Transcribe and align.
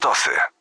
Tosy. 0.00 0.55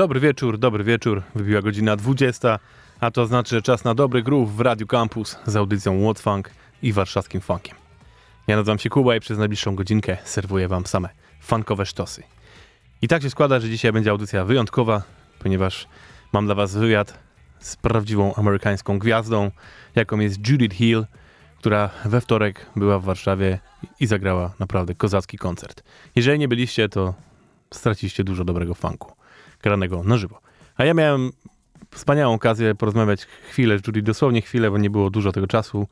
Dobry 0.00 0.20
wieczór, 0.20 0.58
dobry 0.58 0.84
wieczór. 0.84 1.22
Wybiła 1.34 1.62
godzina 1.62 1.96
20, 1.96 2.58
a 3.00 3.10
to 3.10 3.26
znaczy, 3.26 3.54
że 3.54 3.62
czas 3.62 3.84
na 3.84 3.94
dobry 3.94 4.22
groove 4.22 4.50
w 4.50 4.60
Radio 4.60 4.86
Campus 4.86 5.38
z 5.46 5.56
audycją 5.56 6.02
What 6.02 6.20
Funk 6.20 6.50
i 6.82 6.92
warszawskim 6.92 7.40
funkiem. 7.40 7.76
Ja 8.46 8.56
nazywam 8.56 8.78
się 8.78 8.88
Kuba 8.90 9.16
i 9.16 9.20
przez 9.20 9.38
najbliższą 9.38 9.74
godzinkę 9.74 10.16
serwuję 10.24 10.68
wam 10.68 10.86
same 10.86 11.08
funkowe 11.40 11.86
sztosy. 11.86 12.22
I 13.02 13.08
tak 13.08 13.22
się 13.22 13.30
składa, 13.30 13.60
że 13.60 13.68
dzisiaj 13.68 13.92
będzie 13.92 14.10
audycja 14.10 14.44
wyjątkowa, 14.44 15.02
ponieważ 15.38 15.88
mam 16.32 16.46
dla 16.46 16.54
was 16.54 16.76
wywiad 16.76 17.18
z 17.58 17.76
prawdziwą 17.76 18.34
amerykańską 18.34 18.98
gwiazdą, 18.98 19.50
jaką 19.94 20.18
jest 20.18 20.48
Judith 20.48 20.76
Hill, 20.76 21.06
która 21.58 21.90
we 22.04 22.20
wtorek 22.20 22.66
była 22.76 22.98
w 22.98 23.04
Warszawie 23.04 23.58
i 24.00 24.06
zagrała 24.06 24.54
naprawdę 24.58 24.94
kozacki 24.94 25.38
koncert. 25.38 25.82
Jeżeli 26.16 26.38
nie 26.38 26.48
byliście, 26.48 26.88
to 26.88 27.14
straciliście 27.70 28.24
dużo 28.24 28.44
dobrego 28.44 28.74
funku 28.74 29.19
granego 29.62 30.02
na 30.02 30.16
żywo. 30.16 30.40
A 30.76 30.84
ja 30.84 30.94
miałem 30.94 31.32
wspaniałą 31.90 32.34
okazję 32.34 32.74
porozmawiać 32.74 33.24
chwilę 33.24 33.78
z 33.78 33.86
Judy, 33.86 34.02
dosłownie 34.02 34.42
chwilę, 34.42 34.70
bo 34.70 34.78
nie 34.78 34.90
było 34.90 35.10
dużo 35.10 35.32
tego 35.32 35.46
czasu, 35.46 35.88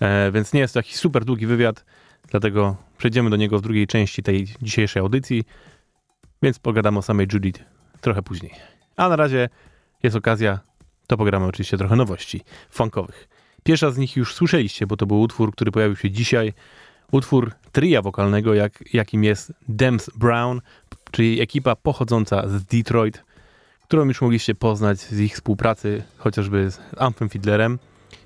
e, 0.00 0.30
więc 0.32 0.52
nie 0.52 0.60
jest 0.60 0.74
to 0.74 0.78
jakiś 0.78 0.96
super 0.96 1.24
długi 1.24 1.46
wywiad, 1.46 1.84
dlatego 2.30 2.76
przejdziemy 2.98 3.30
do 3.30 3.36
niego 3.36 3.58
w 3.58 3.62
drugiej 3.62 3.86
części 3.86 4.22
tej 4.22 4.48
dzisiejszej 4.62 5.00
audycji, 5.00 5.44
więc 6.42 6.58
pogadamy 6.58 6.98
o 6.98 7.02
samej 7.02 7.26
Judith 7.32 7.64
trochę 8.00 8.22
później. 8.22 8.52
A 8.96 9.08
na 9.08 9.16
razie 9.16 9.48
jest 10.02 10.16
okazja, 10.16 10.60
to 11.06 11.16
pogramy 11.16 11.46
oczywiście 11.46 11.78
trochę 11.78 11.96
nowości 11.96 12.40
funkowych. 12.70 13.28
Pierwsza 13.62 13.90
z 13.90 13.98
nich 13.98 14.16
już 14.16 14.34
słyszeliście, 14.34 14.86
bo 14.86 14.96
to 14.96 15.06
był 15.06 15.20
utwór, 15.20 15.52
który 15.52 15.70
pojawił 15.72 15.96
się 15.96 16.10
dzisiaj. 16.10 16.52
Utwór 17.12 17.52
tria 17.72 18.02
wokalnego, 18.02 18.54
jak, 18.54 18.84
jakim 18.92 19.24
jest 19.24 19.52
Dems 19.68 20.10
Brown, 20.16 20.60
czyli 21.12 21.40
ekipa 21.40 21.76
pochodząca 21.76 22.48
z 22.48 22.64
Detroit, 22.64 23.24
którą 23.82 24.04
już 24.04 24.20
mogliście 24.20 24.54
poznać 24.54 25.00
z 25.00 25.20
ich 25.20 25.34
współpracy 25.34 26.02
chociażby 26.18 26.70
z 26.70 26.80
Amphim 26.98 27.28
Fiddlerem 27.28 27.78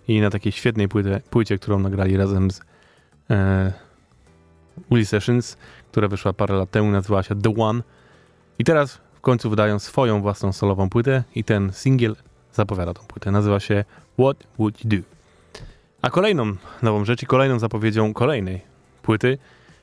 i 0.09 0.21
na 0.21 0.31
takiej 0.31 0.53
świetnej 0.53 0.89
płycie, 0.89 1.21
płycie 1.31 1.59
którą 1.59 1.79
nagrali 1.79 2.17
razem 2.17 2.51
z 2.51 2.61
e, 3.31 3.73
Willie 4.91 5.07
Sessions, 5.07 5.57
która 5.91 6.09
wyszła 6.09 6.33
parę 6.33 6.55
lat 6.55 6.71
temu, 6.71 6.91
nazywała 6.91 7.23
się 7.23 7.41
The 7.43 7.55
One. 7.59 7.83
I 8.59 8.65
teraz 8.65 9.01
w 9.15 9.21
końcu 9.21 9.51
wydają 9.51 9.79
swoją 9.79 10.23
własną 10.23 10.53
solową 10.53 10.91
płytę 10.91 11.25
i 11.35 11.45
ten 11.45 11.73
singiel 11.73 12.17
zapowiada 12.53 12.95
tą 12.95 13.07
płytę. 13.07 13.31
Nazywa 13.31 13.61
się 13.61 13.85
What 14.19 14.37
Would 14.59 14.85
You 14.85 14.91
Do? 14.91 14.97
A 16.03 16.11
kolejną 16.11 16.57
nową 16.83 17.05
rzecz 17.05 17.23
i 17.23 17.27
kolejną 17.27 17.59
zapowiedzią 17.59 18.15
kolejnej 18.15 18.61
płyty 19.03 19.39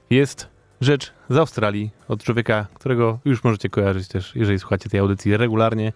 jest 0.10 0.48
rzecz 0.82 1.14
z 1.30 1.38
Australii 1.38 1.92
od 2.08 2.24
człowieka, 2.24 2.68
którego 2.74 3.20
już 3.26 3.44
możecie 3.44 3.70
kojarzyć 3.70 4.08
też, 4.08 4.36
jeżeli 4.36 4.60
słuchacie 4.60 4.90
tej 4.90 5.00
audycji 5.00 5.38
regularnie. 5.38 5.94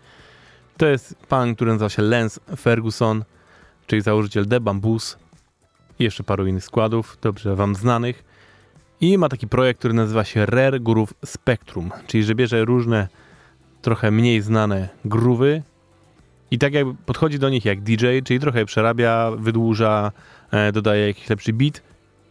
To 0.77 0.87
jest 0.87 1.15
pan, 1.29 1.55
który 1.55 1.71
nazywa 1.71 1.89
się 1.89 2.01
Lance 2.01 2.41
Ferguson, 2.57 3.23
czyli 3.87 4.01
założyciel 4.01 4.47
The 4.47 4.59
Bamboos 4.59 5.17
i 5.99 6.03
jeszcze 6.03 6.23
paru 6.23 6.47
innych 6.47 6.63
składów, 6.63 7.17
dobrze 7.21 7.55
wam 7.55 7.75
znanych. 7.75 8.23
I 9.01 9.17
ma 9.17 9.29
taki 9.29 9.47
projekt, 9.47 9.79
który 9.79 9.93
nazywa 9.93 10.23
się 10.23 10.45
Rare 10.45 10.79
Groove 10.79 11.13
Spectrum, 11.25 11.91
czyli 12.07 12.23
że 12.23 12.35
bierze 12.35 12.65
różne, 12.65 13.07
trochę 13.81 14.11
mniej 14.11 14.41
znane 14.41 14.89
groove'y 15.05 15.61
i 16.51 16.57
tak 16.57 16.73
jakby 16.73 16.95
podchodzi 17.05 17.39
do 17.39 17.49
nich 17.49 17.65
jak 17.65 17.81
DJ, 17.81 18.05
czyli 18.25 18.39
trochę 18.39 18.65
przerabia, 18.65 19.31
wydłuża, 19.37 20.11
e, 20.51 20.71
dodaje 20.71 21.07
jakiś 21.07 21.29
lepszy 21.29 21.53
beat, 21.53 21.81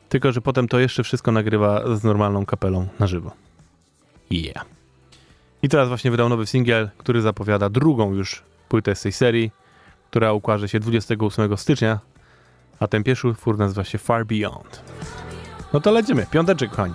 tylko 0.09 0.33
że 0.33 0.41
potem 0.41 0.69
to 0.69 0.79
jeszcze 0.79 1.03
wszystko 1.03 1.33
nagrywa 1.33 1.97
z 1.97 2.05
normalną 2.05 2.47
kapelą 2.47 2.87
na 2.99 3.07
żywo. 3.07 3.31
Yeah. 4.31 4.67
I 5.63 5.69
teraz 5.69 5.89
właśnie 5.89 6.11
wydał 6.11 6.29
nowy 6.29 6.47
singiel, 6.47 6.91
który 6.99 7.21
zapowiada 7.23 7.69
drugą 7.69 8.15
już 8.15 8.43
płytę 8.69 8.95
z 8.95 9.01
tej 9.01 9.13
serii, 9.13 9.51
która 10.11 10.33
ukaże 10.33 10.69
się 10.69 10.81
28 10.81 11.57
stycznia, 11.57 12.01
a 12.81 12.87
ten 12.87 13.05
pierwszy 13.05 13.29
utwór 13.29 13.59
nazywa 13.59 13.85
się 13.85 13.99
Far 13.99 14.27
Beyond. 14.27 14.83
No 15.73 15.81
to 15.81 15.91
lecimy. 15.91 16.27
Piąteczek, 16.31 16.71
kochani. 16.71 16.95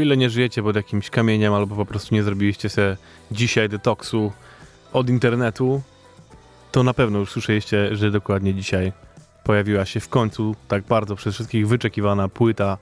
Ile 0.00 0.16
nie 0.16 0.30
żyjecie 0.30 0.62
pod 0.62 0.76
jakimś 0.76 1.10
kamieniem, 1.10 1.54
albo 1.54 1.76
po 1.76 1.86
prostu 1.86 2.14
nie 2.14 2.22
zrobiliście 2.22 2.68
sobie 2.68 2.96
dzisiaj 3.30 3.68
detoksu 3.68 4.32
od 4.92 5.10
internetu, 5.10 5.82
to 6.72 6.82
na 6.82 6.94
pewno 6.94 7.18
już 7.18 7.30
słyszeliście, 7.30 7.96
że 7.96 8.10
dokładnie 8.10 8.54
dzisiaj 8.54 8.92
pojawiła 9.44 9.84
się 9.84 10.00
w 10.00 10.08
końcu 10.08 10.56
tak 10.68 10.84
bardzo 10.84 11.16
przez 11.16 11.34
wszystkich 11.34 11.68
wyczekiwana 11.68 12.28
płyta 12.28 12.78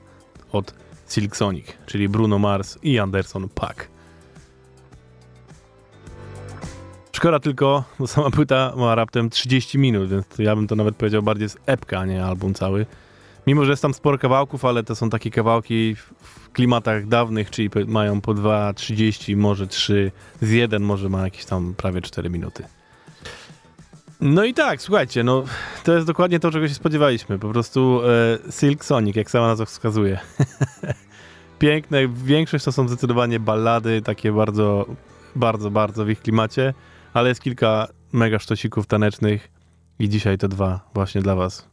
od 0.53 0.75
Silk 1.09 1.37
Sonic, 1.37 1.67
czyli 1.87 2.09
Bruno 2.09 2.39
Mars 2.39 2.79
i 2.83 2.99
Anderson 2.99 3.49
Paak. 3.49 3.89
Szkoda 7.13 7.41
tylko, 7.41 7.85
bo 7.99 8.07
sama 8.07 8.31
płyta 8.31 8.73
ma 8.77 8.95
raptem 8.95 9.31
30 9.31 9.79
minut, 9.79 10.11
więc 10.11 10.27
ja 10.39 10.57
bym 10.57 10.67
to 10.67 10.77
nawet 10.77 10.97
powiedział 10.97 11.23
bardziej 11.23 11.49
z 11.49 11.57
epka, 11.67 11.99
a 11.99 12.07
nie 12.07 12.25
album 12.25 12.55
cały. 12.55 12.87
Mimo, 13.49 13.64
że 13.64 13.71
jest 13.71 13.83
tam 13.83 13.95
sporo 13.95 14.19
kawałków, 14.19 14.64
ale 14.64 14.83
to 14.83 14.97
są 14.97 15.11
takie 15.11 15.31
kawałki 15.31 15.95
w 15.95 16.50
klimatach 16.52 17.07
dawnych, 17.07 17.50
czyli 17.50 17.71
mają 17.87 18.21
po 18.21 18.35
2,30, 18.35 19.37
może 19.37 19.67
3, 19.67 20.12
z 20.40 20.50
jeden 20.50 20.83
może 20.83 21.09
ma 21.09 21.25
jakieś 21.25 21.45
tam 21.45 21.75
prawie 21.75 22.00
4 22.00 22.31
minuty. 22.31 22.64
No 24.21 24.45
i 24.45 24.55
tak, 24.55 24.83
słuchajcie, 24.83 25.25
no 25.25 25.45
to 25.85 25.95
jest 25.95 26.07
dokładnie 26.07 26.40
to, 26.40 26.50
czego 26.50 26.69
się 26.69 26.75
spodziewaliśmy. 26.75 27.38
Po 27.38 27.49
prostu 27.49 28.00
e, 28.49 28.52
Silk 28.52 28.85
Sonic, 28.85 29.17
jak 29.17 29.31
sama 29.31 29.47
nazwa 29.47 29.64
wskazuje. 29.64 30.19
Piękne, 31.59 32.09
większość 32.09 32.64
to 32.64 32.73
są 32.73 32.88
zdecydowanie 32.88 33.40
ballady, 33.40 34.02
takie 34.02 34.33
bardzo, 34.33 34.87
bardzo, 35.37 35.71
bardzo 35.71 36.05
w 36.05 36.11
ich 36.11 36.21
klimacie, 36.21 36.75
ale 37.14 37.28
jest 37.28 37.40
kilka 37.40 37.88
mega 38.12 38.38
sztosików 38.38 38.87
tanecznych 38.87 39.49
i 39.99 40.09
dzisiaj 40.09 40.38
te 40.38 40.49
dwa 40.49 40.81
właśnie 40.95 41.23
dla 41.23 41.35
was 41.35 41.69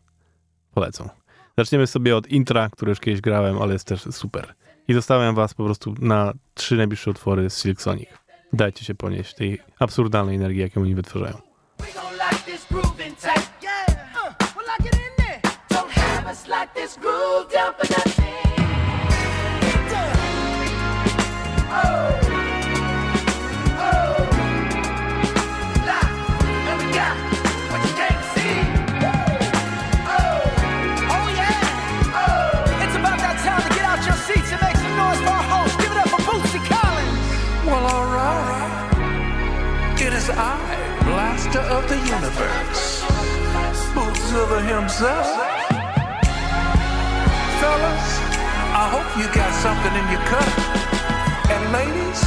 polecą. 0.73 1.24
Zaczniemy 1.57 1.87
sobie 1.87 2.17
od 2.17 2.27
intra, 2.27 2.69
które 2.69 2.89
już 2.89 2.99
kiedyś 2.99 3.21
grałem, 3.21 3.61
ale 3.61 3.73
jest 3.73 3.87
też 3.87 4.01
super. 4.01 4.53
I 4.87 4.93
zostawiam 4.93 5.35
was 5.35 5.53
po 5.53 5.65
prostu 5.65 5.95
na 5.99 6.33
trzy 6.53 6.75
najbliższe 6.75 7.11
utwory 7.11 7.49
z 7.49 7.61
Silk 7.61 7.81
Sonic. 7.81 8.09
Dajcie 8.53 8.85
się 8.85 8.95
ponieść 8.95 9.33
tej 9.33 9.61
absurdalnej 9.79 10.35
energii, 10.35 10.61
jaką 10.61 10.81
oni 10.81 10.95
wytwarzają. 10.95 11.37
Like. 16.47 16.69
Uh, 16.69 16.73
this 16.73 16.97
groove 16.97 17.51
down 17.51 17.73
for 17.73 17.89
nothing. 17.89 18.44
Blaster 41.55 41.73
of 41.73 41.87
the 41.87 41.95
Universe, 41.95 43.01
Bootzilla 43.93 44.59
himself. 44.67 45.25
Fellas, 47.61 48.07
I 48.75 48.89
hope 48.91 49.07
you 49.17 49.25
got 49.33 49.51
something 49.63 49.93
in 49.95 50.05
your 50.11 50.23
cup. 50.27 50.51
And 51.49 51.71
ladies, 51.71 52.21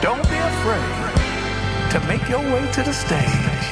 don't 0.00 0.22
be 0.30 0.38
afraid 0.52 1.90
to 1.90 2.00
make 2.08 2.26
your 2.28 2.40
way 2.40 2.66
to 2.72 2.82
the 2.82 2.92
stage 2.92 3.66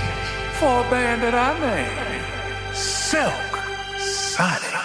for 0.59 0.85
a 0.85 0.91
band 0.91 1.23
that 1.23 1.35
I 1.35 1.59
name 1.59 2.75
Silk 2.75 3.33
Sonic. 3.99 4.78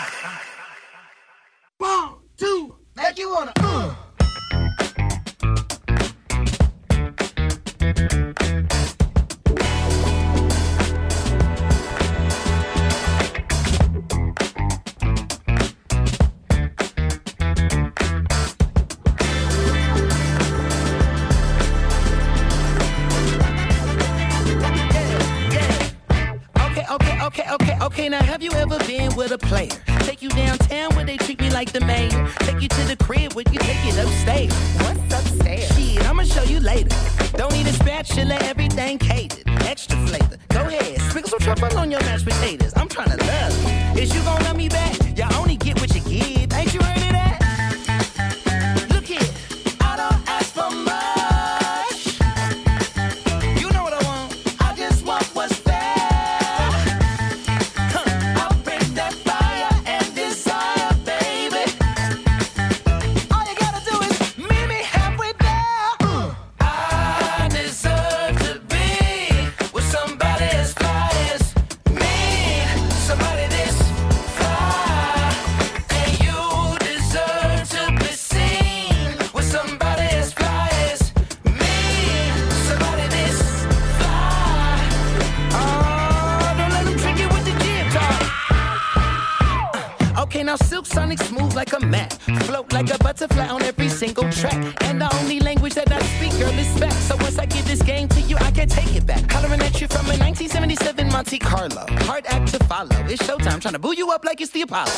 Now 90.54 90.68
Silk 90.68 90.86
Sonic 90.86 91.20
smooth 91.20 91.56
like 91.56 91.74
a 91.74 91.80
mat. 91.80 92.14
Float 92.46 92.72
like 92.74 92.94
a 92.94 92.98
butterfly 93.00 93.48
on 93.48 93.62
every 93.64 93.90
single 93.90 94.30
track. 94.32 94.60
And 94.84 95.02
the 95.02 95.10
only 95.20 95.40
language 95.40 95.74
that 95.76 95.92
I 95.92 96.02
speak, 96.14 96.32
girl, 96.40 96.58
is 96.60 96.80
back. 96.80 96.94
So 96.94 97.16
once 97.18 97.40
I 97.40 97.46
give 97.46 97.66
this 97.66 97.82
game 97.82 98.08
to 98.10 98.22
you, 98.22 98.38
I 98.38 98.52
can 98.52 98.68
take 98.68 98.96
it 98.96 99.06
back. 99.06 99.32
Hollering 99.32 99.62
at 99.62 99.82
you 99.82 99.88
from 99.88 100.06
a 100.06 100.18
1977 100.18 101.08
Monte 101.12 101.40
Carlo. 101.40 101.86
Hard 102.06 102.26
act 102.28 102.50
to 102.50 102.60
follow. 102.66 102.96
It's 103.08 103.24
showtime, 103.24 103.62
trying 103.62 103.74
to 103.74 103.80
boo 103.80 103.96
you 103.96 104.12
up 104.12 104.26
like 104.26 104.42
it's 104.42 104.52
the 104.52 104.62
Apollo. 104.62 104.92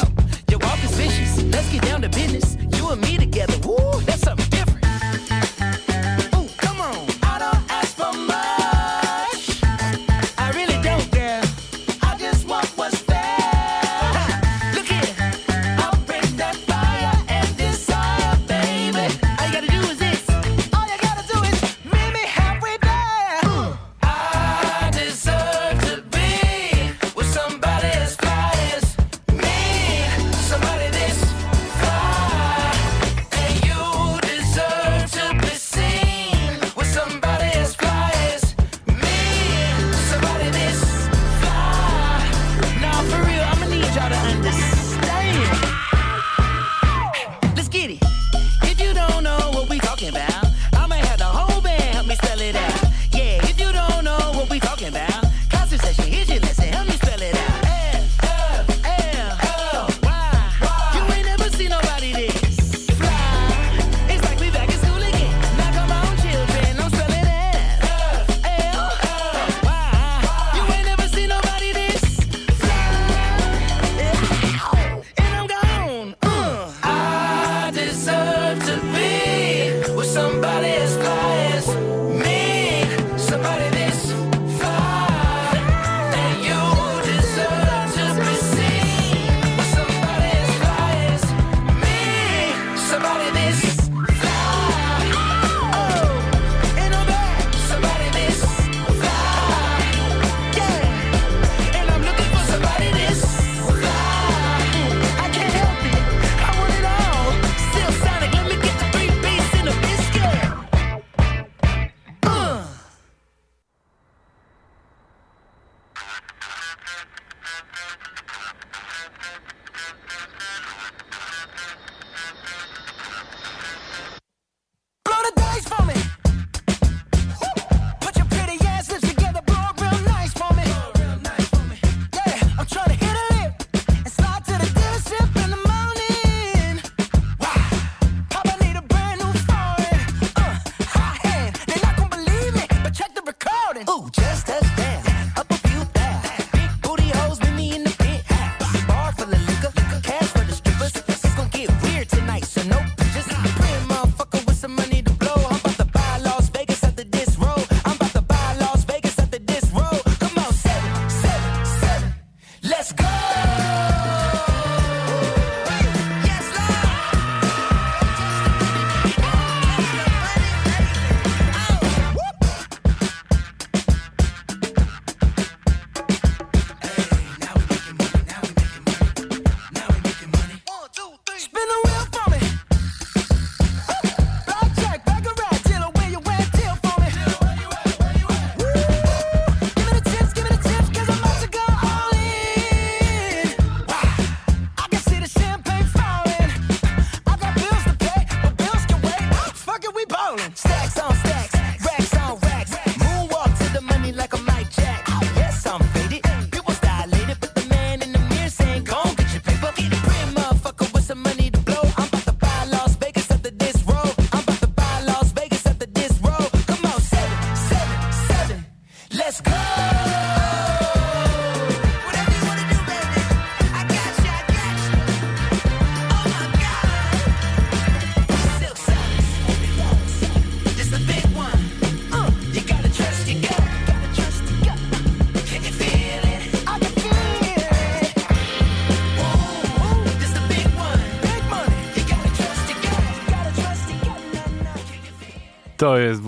Your 0.49 0.59
walk 0.59 0.83
is 0.83 0.91
vicious. 0.95 1.43
Let's 1.43 1.71
get 1.71 1.83
down 1.83 2.01
to 2.01 2.09
business. 2.09 2.57
You 2.77 2.89
and 2.89 3.01
me 3.01 3.17
together. 3.17 3.57
Woo, 3.65 4.01
that's 4.01 4.21
something 4.21 4.44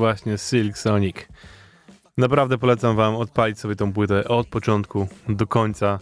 właśnie 0.07 0.37
Silk 0.37 0.77
Sonic. 0.77 1.15
Naprawdę 2.17 2.57
polecam 2.57 2.95
wam 2.95 3.15
odpalić 3.15 3.59
sobie 3.59 3.75
tą 3.75 3.93
płytę 3.93 4.27
od 4.27 4.47
początku 4.47 5.07
do 5.29 5.47
końca, 5.47 5.99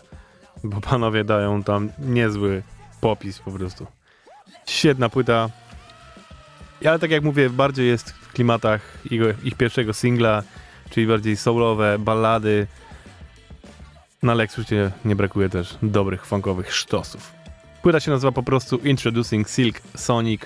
bo 0.64 0.82
panowie 0.82 1.24
dają 1.24 1.64
tam 1.64 1.90
niezły 2.00 2.64
popis 3.02 3.40
po 3.40 3.52
prostu. 3.52 3.88
Świetna 4.66 5.10
płyta. 5.10 5.50
Ale 6.86 7.00
tak 7.00 7.12
jak 7.12 7.24
mówię, 7.24 7.50
bardziej 7.50 7.88
jest 7.88 8.10
w 8.12 8.34
klimatach 8.34 8.82
jego, 9.12 9.26
ich 9.44 9.56
pierwszego 9.56 9.94
singla, 9.94 10.44
czyli 10.90 11.08
bardziej 11.08 11.38
soulowe, 11.38 12.00
ballady. 12.00 12.68
Na 14.24 14.34
Lexusie 14.34 14.92
nie 15.06 15.16
brakuje 15.16 15.50
też 15.50 15.78
dobrych 15.84 16.26
funkowych 16.26 16.76
sztosów. 16.76 17.32
Płyta 17.82 18.00
się 18.00 18.12
nazywa 18.12 18.32
po 18.32 18.44
prostu 18.44 18.78
Introducing 18.78 19.50
Silk 19.50 19.82
Sonic. 19.96 20.42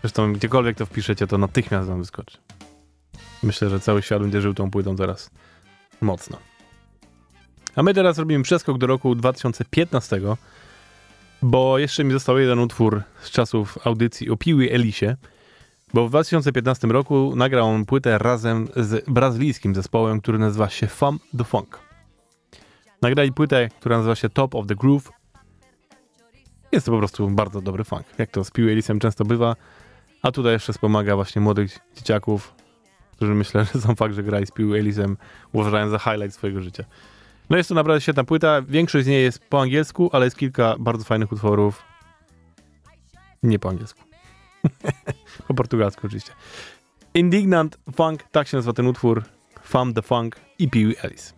Zresztą 0.00 0.32
gdziekolwiek 0.32 0.76
to 0.76 0.86
wpiszecie, 0.86 1.26
to 1.26 1.38
natychmiast 1.38 1.88
wam 1.88 1.98
wyskoczy. 1.98 2.38
Myślę, 3.44 3.70
że 3.70 3.80
cały 3.80 4.02
świat 4.02 4.22
będzie 4.22 4.40
żył 4.40 4.54
tą 4.54 4.70
płytą 4.70 4.96
teraz 4.96 5.30
mocno. 6.00 6.38
A 7.76 7.82
my 7.82 7.94
teraz 7.94 8.18
robimy 8.18 8.44
przeskok 8.44 8.78
do 8.78 8.86
roku 8.86 9.14
2015, 9.14 10.20
bo 11.42 11.78
jeszcze 11.78 12.04
mi 12.04 12.12
został 12.12 12.38
jeden 12.38 12.58
utwór 12.58 13.02
z 13.22 13.30
czasów 13.30 13.78
audycji 13.86 14.30
o 14.30 14.36
Piły 14.36 14.70
Elisie, 14.70 15.16
bo 15.94 16.06
w 16.06 16.10
2015 16.10 16.88
roku 16.88 17.32
nagrał 17.36 17.66
on 17.66 17.84
płytę 17.84 18.18
razem 18.18 18.68
z 18.76 19.10
brazylijskim 19.10 19.74
zespołem, 19.74 20.20
który 20.20 20.38
nazywa 20.38 20.68
się 20.68 20.86
Fam 20.86 21.18
the 21.38 21.44
Funk. 21.44 21.78
Nagrali 23.02 23.32
płytę, 23.32 23.68
która 23.80 23.96
nazywa 23.96 24.14
się 24.14 24.28
Top 24.28 24.54
of 24.54 24.66
the 24.66 24.74
Groove. 24.74 25.10
Jest 26.72 26.86
to 26.86 26.92
po 26.92 26.98
prostu 26.98 27.30
bardzo 27.30 27.60
dobry 27.60 27.84
funk, 27.84 28.06
jak 28.18 28.30
to 28.30 28.44
z 28.44 28.50
Piły 28.50 28.72
Elisem 28.72 29.00
często 29.00 29.24
bywa. 29.24 29.56
A 30.22 30.32
tutaj 30.32 30.52
jeszcze 30.52 30.72
wspomaga 30.72 31.16
właśnie 31.16 31.40
młodych 31.40 31.78
dzieciaków, 31.96 32.54
którzy 33.16 33.34
myślę, 33.34 33.64
że 33.74 33.80
są 33.80 33.94
fakt, 33.94 34.14
że 34.14 34.22
grali 34.22 34.46
z 34.46 34.50
Piły 34.50 34.78
Elisem, 34.78 35.16
uważają 35.52 35.88
za 35.88 35.98
highlight 35.98 36.34
swojego 36.34 36.60
życia. 36.60 36.84
No 37.50 37.56
jest 37.56 37.68
to 37.68 37.74
naprawdę 37.74 38.00
świetna 38.00 38.24
płyta. 38.24 38.62
Większość 38.62 39.04
z 39.04 39.08
niej 39.08 39.22
jest 39.22 39.38
po 39.38 39.60
angielsku, 39.60 40.10
ale 40.12 40.24
jest 40.24 40.36
kilka 40.36 40.74
bardzo 40.78 41.04
fajnych 41.04 41.32
utworów 41.32 41.82
nie 43.44 43.58
po 43.58 43.68
angielsku. 43.68 44.00
po 45.48 45.54
portugalsku 45.54 46.06
oczywiście. 46.06 46.32
Indignant 47.14 47.78
Funk, 47.96 48.22
tak 48.32 48.48
się 48.48 48.56
nazywa 48.56 48.72
ten 48.72 48.86
utwór. 48.86 49.22
Fam 49.62 49.94
the 49.94 50.02
Funk 50.02 50.36
i 50.58 50.68
Pee 50.68 50.94
Ellis. 51.02 51.34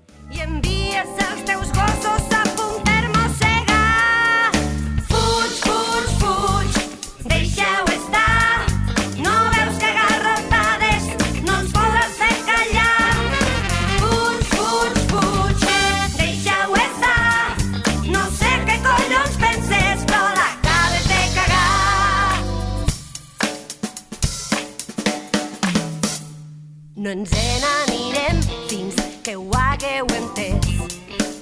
No 27.07 27.13
ens 27.13 27.31
n'anirem 27.63 28.39
fins 28.67 28.97
que 29.23 29.37
ho 29.37 29.45
hagueu 29.55 30.09
entès. 30.11 30.97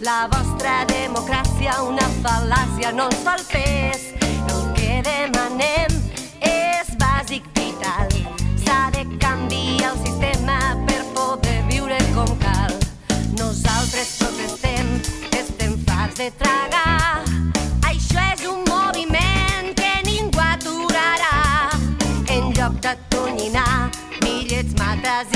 La 0.05 0.29
vostra 0.29 0.75
democràcia, 0.91 1.79
una 1.89 2.05
fal·làcia, 2.19 2.91
no 2.93 3.07
ens 3.09 3.25
el 3.33 3.45
pes. 3.49 4.03
El 4.53 4.61
que 4.77 4.99
demanem 5.07 5.95
és 6.51 6.91
bàsic 7.01 7.49
vital. 7.57 8.13
S'ha 8.67 8.91
de 8.93 9.07
canviar 9.25 9.95
el 9.95 10.03
sistema 10.05 10.59
per 10.85 11.01
poder 11.17 11.57
viure 11.73 12.03
com 12.13 12.37
cal. 12.45 12.77
Nosaltres 13.41 14.19
protestem, 14.21 14.93
estem 15.33 15.79
farts 15.89 16.21
de 16.21 16.29
tragar. 16.45 17.25
Això 17.89 18.29
és 18.35 18.45
un 18.53 18.69
moviment 18.69 19.73
que 19.81 19.95
ningú 20.13 20.45
aturarà. 20.45 21.73
En 22.29 22.53
lloc 22.53 22.83
d'atonyinar 22.85 23.89
millets, 24.21 24.77
mates 24.77 25.34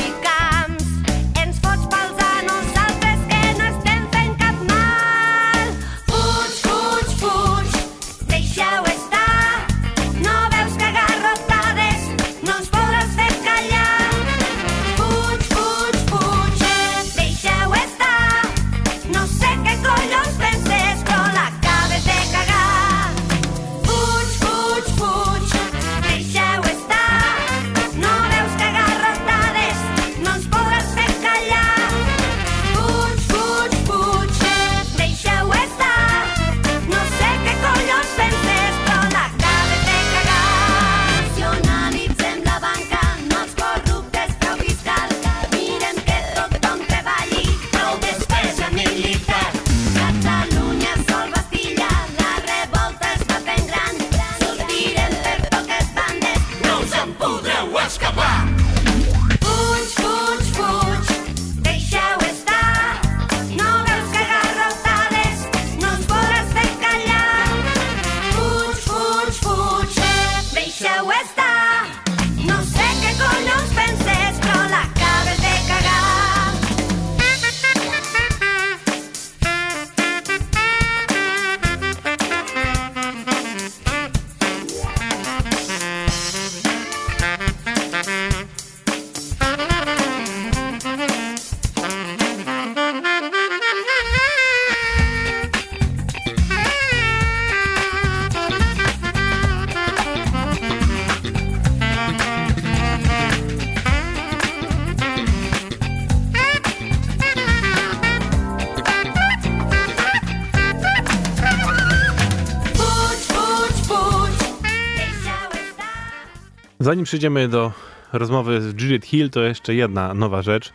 Zanim 116.89 117.05
przejdziemy 117.05 117.49
do 117.49 117.73
rozmowy 118.13 118.61
z 118.61 118.67
Judith 118.67 119.07
Hill, 119.07 119.31
to 119.31 119.41
jeszcze 119.41 119.75
jedna 119.75 120.15
nowa 120.15 120.43
rzecz. 120.43 120.73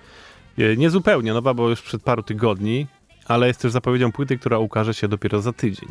E, 0.58 0.78
Nie 0.78 0.90
zupełnie 0.90 1.34
nowa, 1.34 1.54
bo 1.54 1.70
już 1.70 1.82
przed 1.82 2.04
paru 2.04 2.24
tygodni, 2.24 2.88
ale 3.26 3.48
jest 3.48 3.62
też 3.62 3.72
zapowiedzią 3.72 4.12
płyty, 4.12 4.38
która 4.38 4.58
ukaże 4.58 4.94
się 4.94 5.08
dopiero 5.08 5.42
za 5.42 5.54
tydzień. 5.54 5.90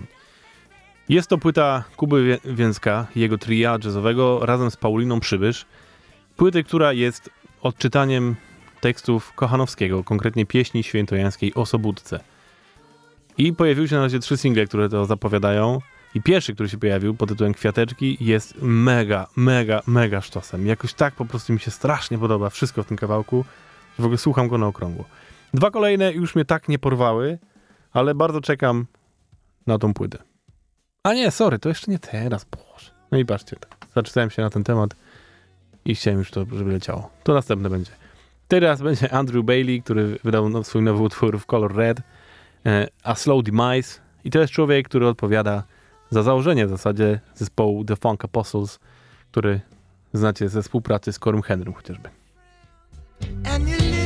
Jest 1.09 1.29
to 1.29 1.39
płyta 1.39 1.85
Kuby 1.97 2.39
Więcka, 2.45 3.07
jego 3.17 3.39
tria 3.39 3.79
jazzowego 3.85 4.47
razem 4.47 4.71
z 4.71 4.77
Pauliną 4.77 5.21
Przybysz. 5.21 5.67
Płyty, 6.37 6.65
która 6.65 6.93
jest 6.93 7.31
odczytaniem 7.63 8.37
tekstów 8.81 9.33
Kochanowskiego, 9.33 10.05
konkretnie 10.05 10.47
pieśni 10.47 10.83
świętojańskiej 10.83 11.55
o 11.55 11.67
Sobótce. 11.67 12.21
I 13.39 13.53
pojawiły 13.53 13.89
się 13.89 13.97
na 13.97 14.03
razie 14.03 14.19
trzy 14.19 14.37
single, 14.37 14.67
które 14.67 14.89
to 14.89 15.07
zapowiadają. 15.07 15.79
I 16.15 16.23
pierwszy, 16.23 16.55
który 16.55 16.69
się 16.69 16.79
pojawił 16.79 17.15
pod 17.15 17.29
tytułem 17.29 17.55
Kwiateczki 17.55 18.17
jest 18.21 18.55
mega, 18.63 19.27
mega, 19.37 19.83
mega 19.87 20.21
sztosem. 20.21 20.67
Jakoś 20.67 20.95
tak 20.95 21.15
po 21.15 21.25
prostu 21.25 21.53
mi 21.53 21.61
się 21.61 21.71
strasznie 21.71 22.19
podoba 22.19 22.51
wszystko 22.51 22.83
w 22.83 22.87
tym 22.87 22.97
kawałku, 22.97 23.45
że 23.99 24.03
w 24.03 24.05
ogóle 24.05 24.19
słucham 24.19 24.49
go 24.49 24.59
na 24.59 24.67
okrągło. 24.67 25.05
Dwa 25.55 25.71
kolejne 25.71 26.13
już 26.13 26.35
mnie 26.35 26.45
tak 26.45 26.69
nie 26.69 26.79
porwały, 26.79 27.39
ale 27.93 28.15
bardzo 28.15 28.41
czekam 28.41 28.87
na 29.67 29.79
tą 29.79 29.95
płytę. 29.95 30.19
A 31.03 31.15
nie, 31.15 31.31
sorry, 31.31 31.59
to 31.59 31.69
jeszcze 31.69 31.91
nie 31.91 31.99
teraz, 31.99 32.45
boże. 32.45 32.91
No 33.13 33.19
i 33.19 33.25
patrzcie, 33.25 33.57
tak, 33.57 33.77
zaczytałem 33.95 34.31
się 34.31 34.43
na 34.43 34.51
ten 34.51 34.65
temat 34.65 34.95
i 35.85 35.95
chciałem 35.95 36.19
już 36.19 36.31
to, 36.31 36.47
żeby 36.53 36.73
leciało. 36.73 37.11
To 37.23 37.35
następne 37.35 37.71
będzie. 37.71 37.91
Teraz 38.49 38.83
będzie 38.83 39.15
Andrew 39.15 39.45
Bailey, 39.45 39.83
który 39.83 40.19
wydał 40.25 40.49
no, 40.49 40.65
swój 40.65 40.83
nowy 40.83 41.03
utwór 41.03 41.39
w 41.39 41.47
Color 41.47 41.77
Red, 41.77 42.01
e, 42.67 42.89
A 43.03 43.15
Slow 43.15 43.45
Demise. 43.45 44.01
I 44.25 44.31
to 44.31 44.39
jest 44.39 44.53
człowiek, 44.53 44.89
który 44.89 45.09
odpowiada 45.09 45.63
za 46.13 46.23
założenie 46.23 46.67
w 46.67 46.71
zasadzie 46.71 47.21
zespołu 47.35 47.85
The 47.85 47.97
Funk 47.97 48.25
Apostles, 48.25 48.79
który 49.31 49.61
znacie 50.13 50.49
ze 50.49 50.63
współpracy 50.63 51.13
z 51.13 51.19
Corym 51.19 51.43
Henrym 51.43 51.75
chociażby. 51.75 52.09
you 53.67 53.79
live 53.79 54.03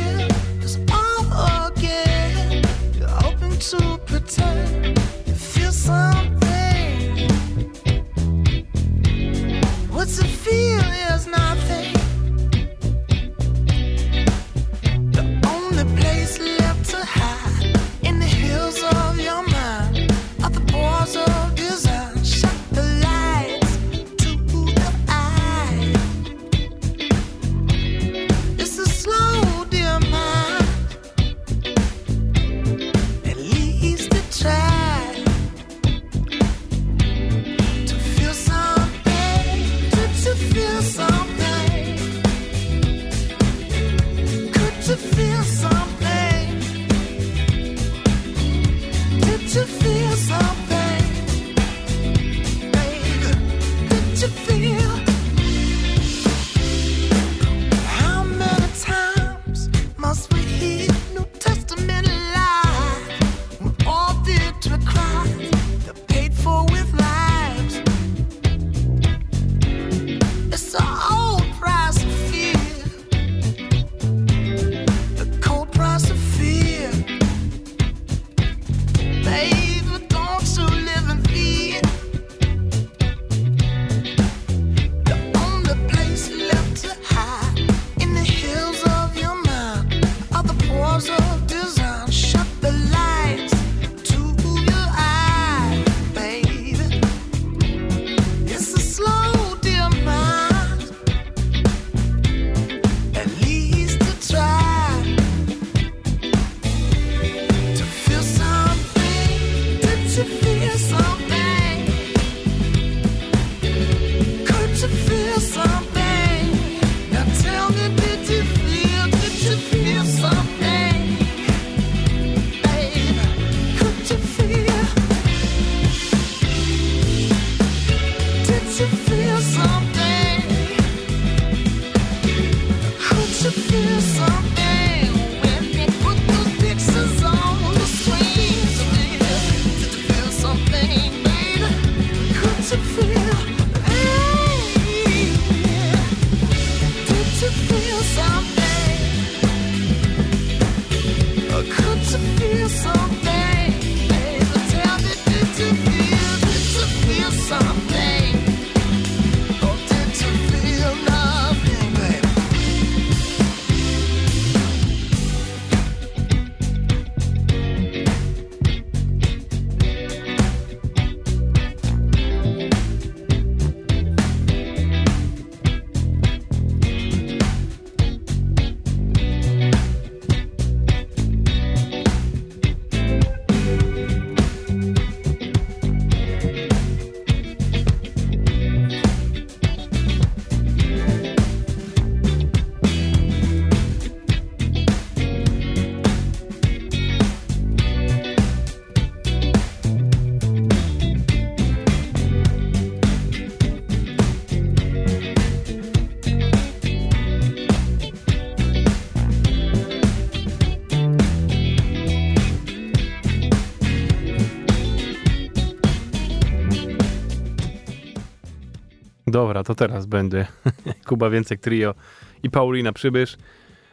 to 219.67 219.75
teraz 219.75 220.07
będzie 220.07 220.47
Kuba 221.09 221.31
Więcek 221.31 221.61
Trio 221.61 221.95
i 222.43 222.51
Paulina 222.51 222.93
Przybysz 222.93 223.37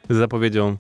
z 0.10 0.16
zapowiedzią 0.16 0.78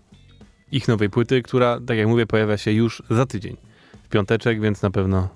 ich 0.71 0.88
nowej 0.88 1.10
płyty, 1.10 1.41
która, 1.41 1.79
tak 1.88 1.97
jak 1.97 2.08
mówię, 2.08 2.25
pojawia 2.25 2.58
się 2.58 2.71
już 2.71 3.03
za 3.10 3.25
tydzień. 3.25 3.58
W 4.03 4.10
piąteczek, 4.10 4.62
więc 4.62 4.82
na 4.82 4.91
pewno 4.91 5.29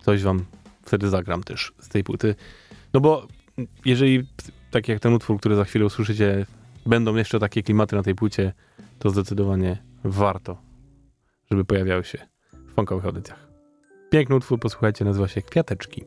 coś 0.00 0.22
wam 0.22 0.44
wtedy 0.82 1.08
zagram 1.08 1.42
też 1.42 1.72
z 1.78 1.88
tej 1.88 2.04
płyty. 2.04 2.34
No 2.94 3.00
bo 3.00 3.26
jeżeli 3.84 4.26
tak 4.70 4.88
jak 4.88 5.00
ten 5.00 5.12
utwór, 5.12 5.38
który 5.38 5.56
za 5.56 5.64
chwilę 5.64 5.84
usłyszycie, 5.84 6.46
będą 6.86 7.16
jeszcze 7.16 7.40
takie 7.40 7.62
klimaty 7.62 7.96
na 7.96 8.02
tej 8.02 8.14
płycie, 8.14 8.52
to 8.98 9.10
zdecydowanie 9.10 9.82
warto, 10.04 10.56
żeby 11.50 11.64
pojawiały 11.64 12.04
się 12.04 12.18
w 12.52 12.74
funkowych 12.74 13.04
audycjach. 13.04 13.48
Piękny 14.10 14.36
utwór, 14.36 14.60
posłuchajcie, 14.60 15.04
nazywa 15.04 15.28
się 15.28 15.42
Kwiateczki. 15.42 16.04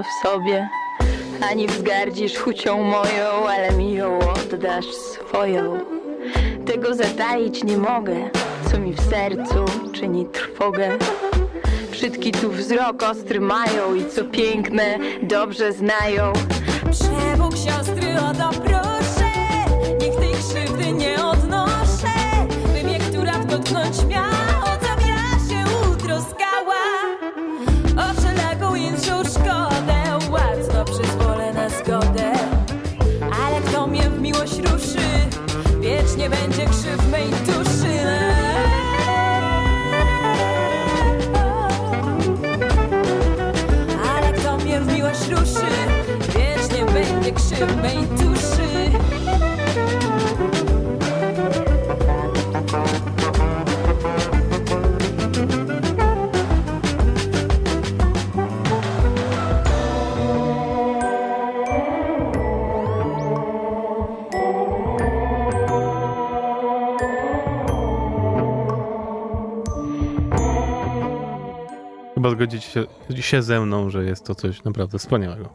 Co 0.00 0.08
w 0.08 0.28
sobie. 0.28 0.68
Ani 1.50 1.66
wzgardzisz 1.66 2.38
chucią 2.38 2.82
moją, 2.82 3.48
ale 3.48 3.72
mi 3.72 3.94
ją 3.94 4.18
oddasz 4.18 4.86
swoją. 4.86 5.78
Tego 6.66 6.94
zataić 6.94 7.64
nie 7.64 7.76
mogę, 7.76 8.30
co 8.70 8.78
mi 8.78 8.92
w 8.92 9.00
sercu 9.00 9.64
czyni 9.92 10.26
trwogę. 10.26 10.98
Wszystki 11.90 12.32
tu 12.32 12.50
wzrok 12.50 13.02
ostry 13.02 13.40
mają 13.40 13.94
i 13.94 14.06
co 14.06 14.24
piękne 14.24 14.98
dobrze 15.22 15.72
znają. 15.72 16.32
Wiecznie 36.20 36.38
będzie 36.38 36.66
krzyw 36.66 37.10
mej 37.10 37.30
duszy. 37.30 38.00
Ale 44.16 44.32
kto 44.32 44.56
mnie 44.56 44.80
w 44.80 44.94
miłość 44.94 45.28
ruszy, 45.28 45.66
wiecznie 46.28 46.84
będzie 46.92 47.32
krzyw 47.32 47.76
mej 47.82 47.96
duszy. 48.06 48.29
Się, 72.58 72.86
się 73.20 73.42
ze 73.42 73.60
mną, 73.60 73.90
że 73.90 74.04
jest 74.04 74.24
to 74.24 74.34
coś 74.34 74.64
naprawdę 74.64 74.98
wspaniałego. 74.98 75.48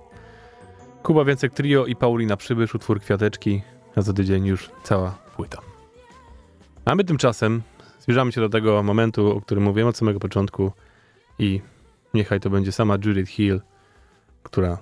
Kuba 1.04 1.26
Więcek 1.26 1.54
Trio 1.54 1.86
i 1.86 1.96
Paulina 1.96 2.38
Przybysz, 2.38 2.76
utwór 2.76 3.02
Kwiateczki, 3.02 3.62
a 3.96 4.02
za 4.02 4.14
tydzień 4.14 4.46
już 4.46 4.72
cała 4.84 5.12
płyta. 5.36 5.58
A 6.86 6.96
my 6.96 7.04
tymczasem 7.04 7.62
zbliżamy 8.00 8.32
się 8.32 8.42
do 8.42 8.50
tego 8.50 8.84
momentu, 8.84 9.38
o 9.38 9.42
którym 9.42 9.64
mówiłem 9.64 9.90
od 9.90 9.98
samego 9.98 10.20
początku 10.20 10.72
i 11.40 11.62
niechaj 12.14 12.40
to 12.40 12.50
będzie 12.50 12.72
sama 12.72 12.98
Judith 13.06 13.32
Hill, 13.32 13.62
która 14.44 14.78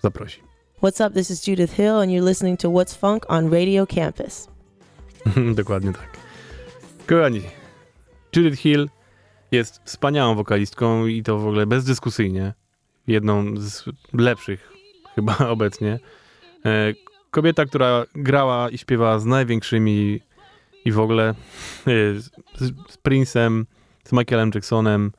zaprosi. 0.00 0.40
What's 0.82 1.06
up? 1.06 1.14
This 1.14 1.30
is 1.30 1.46
Judith 1.46 1.74
Hill, 1.74 1.96
and 1.96 2.10
you're 2.10 2.28
listening 2.28 2.60
to 2.60 2.68
What's 2.68 2.96
Funk 2.96 3.30
on 3.30 3.50
Radio 3.50 3.86
Campus. 3.86 4.48
Dokładnie 5.54 5.92
tak. 5.92 6.18
Kochani, 7.06 7.42
Judith 8.36 8.62
Hill 8.62 8.88
jest 9.52 9.80
wspaniałą 9.84 10.34
wokalistką 10.34 11.06
i 11.06 11.22
to 11.22 11.38
w 11.38 11.46
ogóle 11.46 11.66
bezdyskusyjnie. 11.66 12.54
Jedną 13.06 13.56
z 13.56 13.84
lepszych 14.12 14.72
chyba 15.14 15.38
obecnie. 15.56 15.98
E, 16.66 16.94
Kobieta, 17.30 17.64
która 17.64 18.04
grała 18.14 18.70
i 18.70 18.78
śpiewała 18.78 19.18
z 19.18 19.24
największymi 19.24 20.20
i 20.84 20.92
w 20.92 21.00
ogóle 21.00 21.28
e, 21.28 21.34
z, 22.20 22.30
z 22.88 22.98
Prince'em, 23.08 23.64
z 24.04 24.12
Michaelem 24.12 24.50
Jacksonem, 24.54 25.12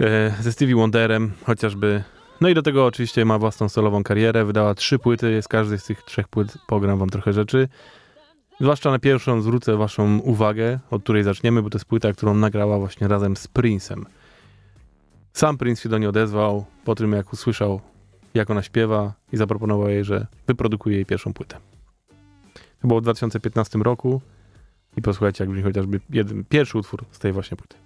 e, 0.00 0.34
ze 0.40 0.52
Stevie 0.52 0.74
Wonderem 0.74 1.32
chociażby. 1.44 2.04
No 2.40 2.48
i 2.48 2.54
do 2.54 2.62
tego 2.62 2.86
oczywiście 2.86 3.24
ma 3.24 3.38
własną 3.38 3.68
solową 3.68 4.02
karierę. 4.02 4.44
Wydała 4.44 4.74
trzy 4.74 4.98
płyty, 4.98 5.42
z 5.42 5.48
każdej 5.48 5.78
z 5.78 5.84
tych 5.84 6.02
trzech 6.02 6.28
płyt 6.28 6.58
pogram 6.66 6.98
wam 6.98 7.10
trochę 7.10 7.32
rzeczy. 7.32 7.68
Zwłaszcza 8.60 8.90
na 8.90 8.98
pierwszą 8.98 9.42
zwrócę 9.42 9.76
waszą 9.76 10.18
uwagę, 10.18 10.78
od 10.90 11.02
której 11.02 11.22
zaczniemy, 11.22 11.62
bo 11.62 11.70
to 11.70 11.78
jest 11.78 11.84
płyta, 11.84 12.12
którą 12.12 12.34
nagrała 12.34 12.78
właśnie 12.78 13.08
razem 13.08 13.36
z 13.36 13.48
Prince'em. 13.48 14.04
Sam 15.32 15.58
Prince 15.58 15.82
się 15.82 15.88
do 15.88 15.98
niej 15.98 16.08
odezwał 16.08 16.64
po 16.84 16.94
tym, 16.94 17.12
jak 17.12 17.32
usłyszał, 17.32 17.80
jak 18.34 18.50
ona 18.50 18.62
śpiewa 18.62 19.12
i 19.32 19.36
zaproponował 19.36 19.88
jej, 19.88 20.04
że 20.04 20.26
wyprodukuje 20.46 20.96
jej 20.96 21.06
pierwszą 21.06 21.32
płytę. 21.32 21.56
To 22.80 22.88
było 22.88 23.00
w 23.00 23.02
2015 23.02 23.78
roku 23.78 24.20
i 24.96 25.02
posłuchajcie, 25.02 25.44
jak 25.44 25.50
brzmi 25.50 25.62
chociażby 25.62 26.00
jeden, 26.10 26.44
pierwszy 26.44 26.78
utwór 26.78 27.04
z 27.10 27.18
tej 27.18 27.32
właśnie 27.32 27.56
płyty. 27.56 27.76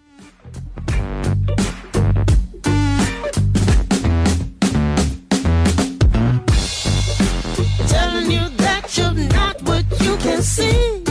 See. 10.42 11.07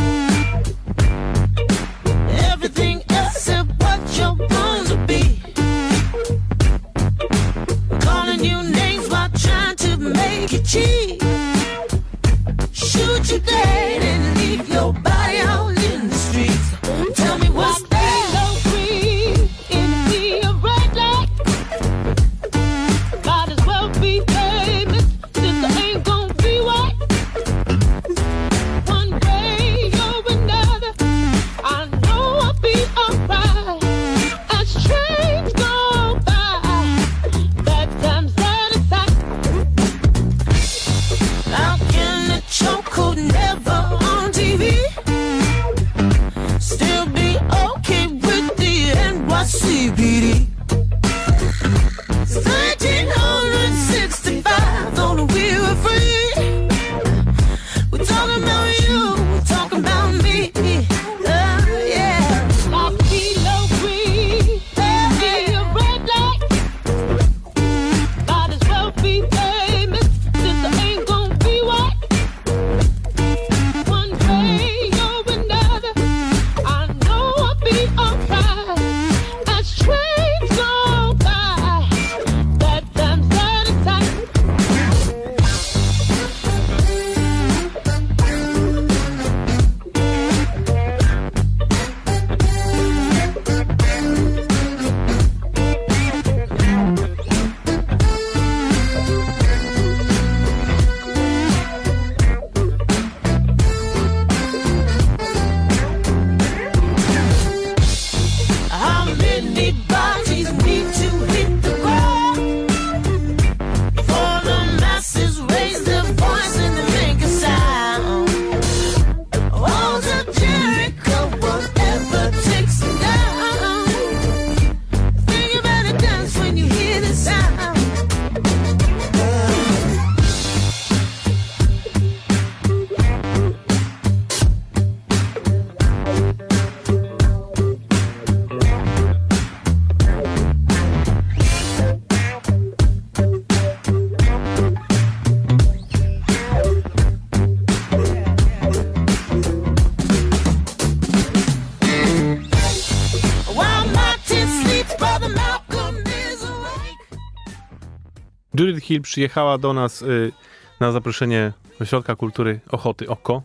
Hill 158.88 159.02
przyjechała 159.02 159.58
do 159.58 159.74
nas 159.74 160.02
y, 160.02 160.32
na 160.80 160.92
zaproszenie 160.92 161.54
Ośrodka 161.82 162.16
Kultury 162.16 162.60
Ochoty 162.72 163.10
Oko, 163.10 163.42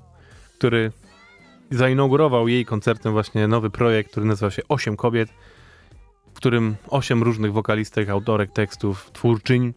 który 0.59 0.93
zainaugurował 1.71 2.49
jej 2.49 2.65
koncertem 2.65 3.13
właśnie 3.13 3.49
nowy 3.49 3.71
projekt, 3.71 4.11
który 4.11 4.27
nazywa 4.27 4.51
się 4.51 4.63
Osiem 4.69 4.97
Kobiet, 4.97 5.29
w 6.35 6.37
którym 6.37 6.77
osiem 6.89 7.23
różnych 7.23 7.53
wokalistek, 7.53 8.09
autorek 8.09 8.51
tekstów, 8.51 9.11
twórczyń 9.13 9.75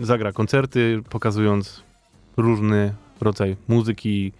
zagra 0.00 0.32
koncerty, 0.32 1.02
pokazując 1.10 1.82
różny 2.36 2.94
rodzaj 3.20 3.56
muzyki, 3.68 4.32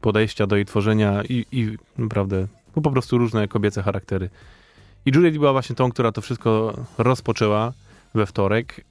podejścia 0.00 0.46
do 0.46 0.56
jej 0.56 0.64
tworzenia 0.64 1.22
i, 1.28 1.46
i 1.52 1.76
naprawdę 1.98 2.46
no 2.76 2.82
po 2.82 2.90
prostu 2.90 3.18
różne 3.18 3.48
kobiece 3.48 3.82
charaktery. 3.82 4.30
I 5.06 5.10
Judith 5.14 5.38
była 5.38 5.52
właśnie 5.52 5.76
tą, 5.76 5.90
która 5.90 6.12
to 6.12 6.20
wszystko 6.20 6.74
rozpoczęła 6.98 7.72
we 8.14 8.26
wtorek. 8.26 8.84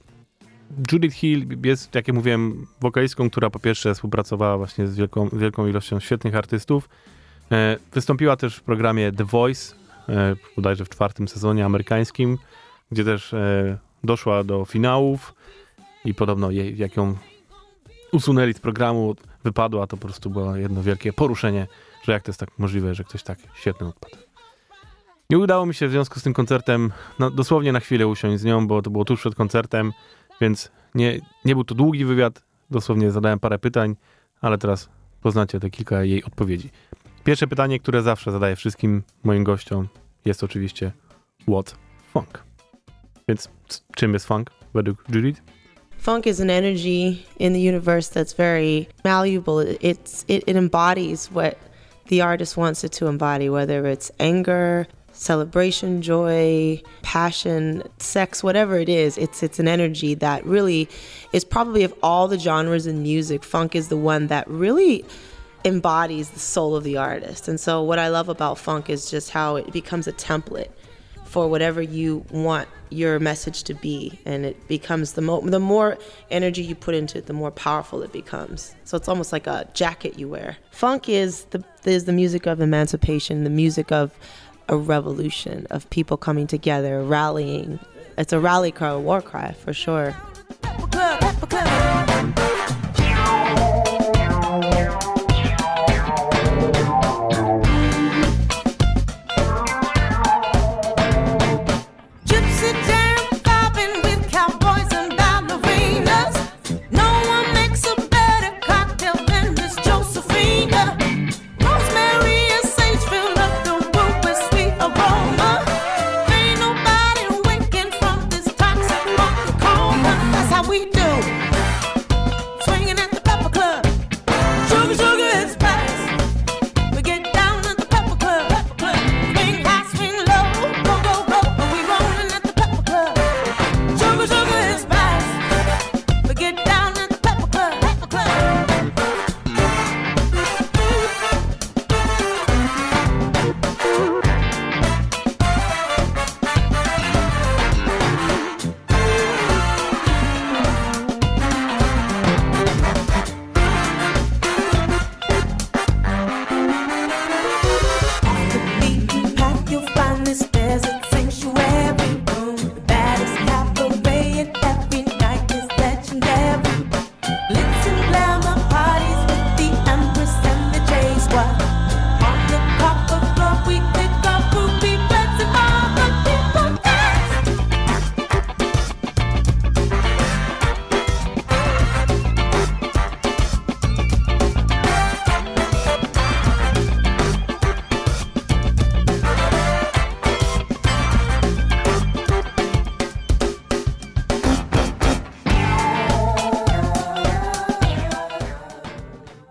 Judith 0.92 1.16
Hill 1.16 1.46
jest, 1.64 1.94
jak 1.94 2.08
ja 2.08 2.14
mówiłem, 2.14 2.66
wokalistką, 2.80 3.30
która 3.30 3.50
po 3.50 3.58
pierwsze 3.58 3.94
współpracowała 3.94 4.58
właśnie 4.58 4.86
z 4.86 4.96
wielką, 4.96 5.28
wielką 5.28 5.66
ilością 5.66 6.00
świetnych 6.00 6.34
artystów. 6.34 6.88
E, 7.52 7.76
wystąpiła 7.92 8.36
też 8.36 8.56
w 8.56 8.62
programie 8.62 9.12
The 9.12 9.24
Voice, 9.24 9.74
e, 10.08 10.36
bodajże 10.56 10.84
w 10.84 10.88
czwartym 10.88 11.28
sezonie 11.28 11.64
amerykańskim, 11.64 12.38
gdzie 12.92 13.04
też 13.04 13.34
e, 13.34 13.78
doszła 14.04 14.44
do 14.44 14.64
finałów 14.64 15.34
i 16.04 16.14
podobno 16.14 16.50
jej, 16.50 16.78
jak 16.78 16.96
ją 16.96 17.16
usunęli 18.12 18.54
z 18.54 18.60
programu, 18.60 19.16
wypadła, 19.44 19.86
to 19.86 19.96
po 19.96 20.06
prostu 20.06 20.30
było 20.30 20.56
jedno 20.56 20.82
wielkie 20.82 21.12
poruszenie, 21.12 21.66
że 22.04 22.12
jak 22.12 22.22
to 22.22 22.30
jest 22.30 22.40
tak 22.40 22.58
możliwe, 22.58 22.94
że 22.94 23.04
ktoś 23.04 23.22
tak 23.22 23.38
świetny 23.54 23.86
odpadł. 23.86 24.16
Nie 25.30 25.38
udało 25.38 25.66
mi 25.66 25.74
się 25.74 25.88
w 25.88 25.90
związku 25.90 26.20
z 26.20 26.22
tym 26.22 26.34
koncertem 26.34 26.92
no, 27.18 27.30
dosłownie 27.30 27.72
na 27.72 27.80
chwilę 27.80 28.06
usiąść 28.06 28.40
z 28.40 28.44
nią, 28.44 28.66
bo 28.66 28.82
to 28.82 28.90
było 28.90 29.04
tuż 29.04 29.20
przed 29.20 29.34
koncertem, 29.34 29.92
więc 30.40 30.70
nie, 30.94 31.20
nie 31.44 31.54
był 31.54 31.64
to 31.64 31.74
długi 31.74 32.04
wywiad, 32.04 32.42
dosłownie 32.70 33.10
zadałem 33.10 33.38
parę 33.38 33.58
pytań, 33.58 33.96
ale 34.40 34.58
teraz 34.58 34.88
poznacie 35.20 35.60
te 35.60 35.70
kilka 35.70 36.04
jej 36.04 36.24
odpowiedzi. 36.24 36.70
Pierwsze 37.24 37.46
pytanie, 37.46 37.80
które 37.80 38.02
zawsze 38.02 38.32
zadaję 38.32 38.56
wszystkim 38.56 39.02
moim 39.24 39.44
gościom, 39.44 39.88
jest 40.24 40.44
oczywiście 40.44 40.92
what 41.48 41.76
funk? 42.12 42.42
Więc 43.28 43.48
czym 43.96 44.12
jest 44.12 44.26
funk 44.26 44.50
według 44.74 45.04
Judith? 45.14 45.42
Funk 45.98 46.26
is 46.26 46.40
an 46.40 46.50
energy 46.50 47.16
in 47.38 47.52
the 47.52 47.58
universe 47.68 48.20
that's 48.20 48.36
very 48.36 48.86
malleable. 49.04 49.72
It- 49.72 49.82
It's 49.82 50.24
it, 50.28 50.48
it 50.48 50.56
embodies 50.56 51.26
what 51.28 51.54
the 52.08 52.24
artist 52.24 52.56
wants 52.56 52.84
it 52.84 52.98
to 52.98 53.08
embody, 53.08 53.50
whether 53.50 53.82
it's 53.96 54.12
anger, 54.18 54.86
celebration, 55.18 56.00
joy, 56.00 56.80
passion, 57.02 57.82
sex, 57.98 58.42
whatever 58.42 58.78
it 58.78 58.88
is. 58.88 59.18
It's 59.18 59.42
it's 59.42 59.58
an 59.58 59.68
energy 59.68 60.14
that 60.14 60.44
really 60.46 60.88
is 61.32 61.44
probably 61.44 61.82
of 61.82 61.92
all 62.02 62.28
the 62.28 62.38
genres 62.38 62.86
in 62.86 63.02
music, 63.02 63.44
funk 63.44 63.74
is 63.74 63.88
the 63.88 63.96
one 63.96 64.28
that 64.28 64.48
really 64.48 65.04
embodies 65.64 66.30
the 66.30 66.38
soul 66.38 66.76
of 66.76 66.84
the 66.84 66.96
artist. 66.96 67.48
And 67.48 67.58
so 67.58 67.82
what 67.82 67.98
I 67.98 68.08
love 68.08 68.28
about 68.28 68.58
funk 68.58 68.88
is 68.88 69.10
just 69.10 69.30
how 69.30 69.56
it 69.56 69.72
becomes 69.72 70.06
a 70.06 70.12
template 70.12 70.70
for 71.24 71.48
whatever 71.48 71.82
you 71.82 72.24
want 72.30 72.68
your 72.90 73.20
message 73.20 73.64
to 73.64 73.74
be 73.74 74.18
and 74.24 74.46
it 74.46 74.66
becomes 74.66 75.12
the 75.12 75.20
mo- 75.20 75.42
the 75.42 75.60
more 75.60 75.98
energy 76.30 76.62
you 76.62 76.74
put 76.74 76.94
into 76.94 77.18
it 77.18 77.26
the 77.26 77.34
more 77.34 77.50
powerful 77.50 78.02
it 78.02 78.10
becomes 78.12 78.74
so 78.84 78.96
it's 78.96 79.08
almost 79.08 79.30
like 79.30 79.46
a 79.46 79.68
jacket 79.74 80.18
you 80.18 80.26
wear 80.26 80.56
funk 80.70 81.06
is 81.06 81.44
the 81.50 81.62
is 81.84 82.06
the 82.06 82.14
music 82.14 82.46
of 82.46 82.62
emancipation 82.62 83.44
the 83.44 83.50
music 83.50 83.92
of 83.92 84.10
a 84.68 84.76
revolution 84.76 85.66
of 85.70 85.88
people 85.90 86.16
coming 86.16 86.46
together 86.46 87.02
rallying. 87.02 87.78
It's 88.16 88.32
a 88.32 88.40
rally 88.40 88.72
cry 88.72 88.88
a 88.88 89.00
war 89.00 89.22
cry 89.22 89.52
for 89.52 89.72
sure 89.72 90.14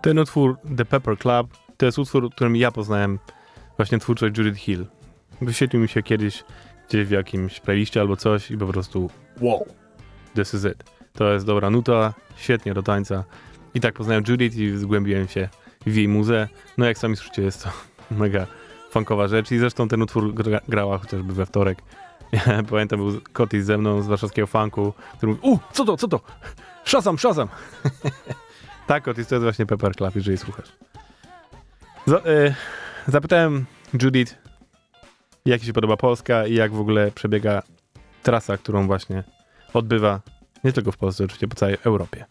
Ten 0.08 0.18
utwór 0.18 0.56
The 0.76 0.84
Pepper 0.84 1.18
Club 1.18 1.56
to 1.76 1.86
jest 1.86 1.98
utwór, 1.98 2.30
którym 2.30 2.56
ja 2.56 2.70
poznałem 2.70 3.18
właśnie 3.76 3.98
twórczość 3.98 4.38
Judith 4.38 4.58
Hill. 4.58 4.86
Wyświetlił 5.40 5.82
mi 5.82 5.88
się 5.88 6.02
kiedyś 6.02 6.44
gdzieś 6.88 7.06
w 7.06 7.10
jakimś 7.10 7.60
playliście 7.60 8.00
albo 8.00 8.16
coś 8.16 8.50
i 8.50 8.58
po 8.58 8.66
prostu 8.66 9.10
wow, 9.40 9.66
this 10.34 10.54
is 10.54 10.64
it. 10.64 10.84
To 11.12 11.32
jest 11.32 11.46
dobra 11.46 11.70
nuta, 11.70 12.14
świetnie 12.36 12.74
do 12.74 12.82
tańca. 12.82 13.24
I 13.74 13.80
tak 13.80 13.94
poznałem 13.94 14.24
Judith 14.28 14.56
i 14.56 14.76
zgłębiłem 14.76 15.28
się 15.28 15.48
w 15.86 15.94
jej 15.94 16.08
muzę. 16.08 16.48
No 16.78 16.86
jak 16.86 16.98
sami 16.98 17.16
słyszycie, 17.16 17.42
jest 17.42 17.64
to 17.64 17.70
mega 18.14 18.46
funkowa 18.90 19.28
rzecz 19.28 19.52
i 19.52 19.58
zresztą 19.58 19.88
ten 19.88 20.02
utwór 20.02 20.34
gra, 20.34 20.60
grała 20.68 20.98
chociażby 20.98 21.32
we 21.32 21.46
wtorek. 21.46 21.78
Pamiętam, 22.70 22.98
był 22.98 23.20
Kotis 23.32 23.64
ze 23.64 23.78
mną 23.78 24.02
z 24.02 24.06
warszawskiego 24.06 24.46
funku, 24.46 24.92
który 25.16 25.32
mówi, 25.32 25.48
u, 25.48 25.58
co 25.72 25.84
to, 25.84 25.96
co 25.96 26.08
to? 26.08 26.20
Szazam, 26.84 27.18
szazam! 27.18 27.48
Tak, 28.88 29.04
to 29.04 29.10
jest 29.16 29.34
właśnie 29.34 29.66
Pepper 29.66 29.96
Club, 29.96 30.16
jeżeli 30.16 30.38
słuchasz. 30.38 30.72
Z, 32.06 32.26
y, 32.26 32.54
zapytałem 33.08 33.66
Judith, 34.02 34.34
jak 35.46 35.62
się 35.62 35.72
podoba 35.72 35.96
Polska 35.96 36.46
i 36.46 36.54
jak 36.54 36.72
w 36.72 36.80
ogóle 36.80 37.10
przebiega 37.10 37.62
trasa, 38.22 38.56
którą 38.56 38.86
właśnie 38.86 39.24
odbywa 39.74 40.20
nie 40.64 40.72
tylko 40.72 40.92
w 40.92 40.96
Polsce, 40.96 41.24
oczywiście 41.24 41.48
po 41.48 41.54
całej 41.54 41.76
Europie. 41.84 42.24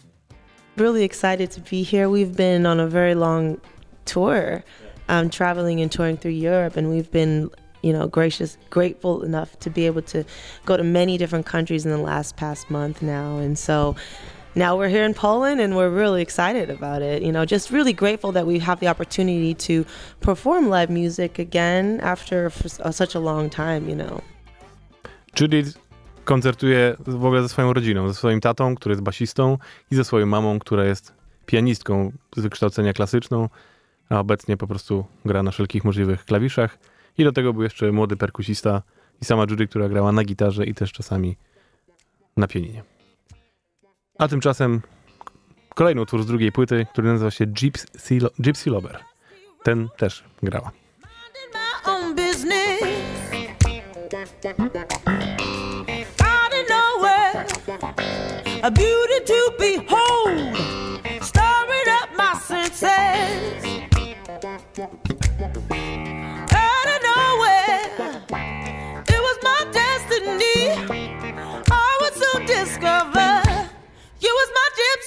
really 0.78 1.04
excited 1.04 1.52
to 1.52 1.62
be 1.62 1.84
here. 1.84 2.10
We've 2.10 2.36
been 2.36 2.66
on 2.66 2.80
a 2.80 2.88
very 2.88 3.16
long 3.16 3.60
tour, 4.06 4.64
um, 5.10 5.30
traveling 5.30 5.82
and 5.82 5.92
touring 5.92 6.18
through 6.18 6.34
Europe, 6.34 6.78
and 6.78 6.90
we've 6.90 7.12
been, 7.12 7.50
you 7.82 7.92
know, 7.92 8.08
gracious, 8.08 8.58
grateful 8.70 9.24
enough 9.24 9.58
to 9.60 9.70
be 9.70 9.88
able 9.88 10.04
to 10.04 10.24
go 10.66 10.78
to 10.78 10.84
many 10.84 11.18
different 11.18 11.46
countries 11.46 11.86
in 11.86 11.92
the 11.92 11.98
last 11.98 12.38
past 12.38 12.70
month 12.70 13.02
now, 13.02 13.38
and 13.38 13.58
so. 13.58 13.96
Now 14.58 14.76
we're 14.76 14.90
here 14.90 15.06
in 15.06 15.14
Poland 15.14 15.62
and 15.62 15.76
we're 15.76 15.92
really 15.92 16.24
excited 16.24 16.72
about 16.72 17.04
it. 17.04 17.22
You 17.22 17.32
know, 17.32 17.46
just 17.46 17.70
really 17.72 17.94
grateful 17.94 18.32
that 18.32 18.48
we 18.48 18.60
have 18.60 18.80
the 18.80 18.88
opportunity 18.88 19.54
to 19.68 19.86
perform 20.20 20.70
live 20.70 20.90
music 20.90 21.38
again 21.38 22.00
after 22.02 22.52
such 22.92 23.16
a 23.16 23.20
long 23.20 23.52
time, 23.52 23.88
you 23.90 23.96
know. 23.96 24.22
Judith 25.40 25.78
koncertuje 26.26 26.96
w 27.08 27.26
ogóle 27.26 27.42
ze 27.42 27.50
swoją 27.50 27.74
rodziną, 27.74 28.08
ze 28.08 28.14
swoim 28.14 28.42
tatą, 28.42 28.76
który 28.76 28.94
jest 28.94 29.04
basistą 29.04 29.58
i 29.92 29.96
ze 29.96 30.04
swoją 30.04 30.26
mamą, 30.26 30.60
która 30.60 30.86
jest 30.86 31.14
pianistką 31.46 32.12
z 32.36 32.42
wykształcenia 32.42 32.94
klasyczną, 32.94 33.50
a 34.10 34.20
obecnie 34.20 34.58
po 34.58 34.68
prostu 34.68 35.06
gra 35.26 35.44
na 35.44 35.52
wszelkich 35.52 35.84
możliwych 35.84 36.26
klawiszach. 36.26 36.78
I 37.18 37.24
do 37.24 37.32
tego 37.32 37.54
był 37.54 37.64
jeszcze 37.64 37.92
młody 37.92 38.18
perkusista 38.18 38.82
i 39.22 39.26
sama 39.26 39.46
Judy, 39.50 39.68
która 39.68 39.90
grała 39.90 40.12
na 40.12 40.24
gitarze 40.24 40.66
i 40.66 40.74
też 40.74 40.92
czasami 40.92 41.38
na 42.38 42.48
pianinie. 42.48 42.97
A 44.20 44.28
tymczasem 44.28 44.82
kolejny 45.76 46.02
utwór 46.02 46.24
z 46.24 46.26
drugiej 46.26 46.52
płyty, 46.52 46.86
który 46.92 47.08
nazywa 47.08 47.32
się 47.32 47.46
Gypsy, 47.46 48.18
Gypsy 48.40 48.70
Lover. 48.70 49.00
Ten 49.64 49.90
też 49.98 50.24
grała. 50.44 50.72
a 58.64 58.72
beauty 58.72 59.22
to 59.26 59.52
behold, 59.60 59.97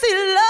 my 0.03 0.09
gypsy 0.09 0.50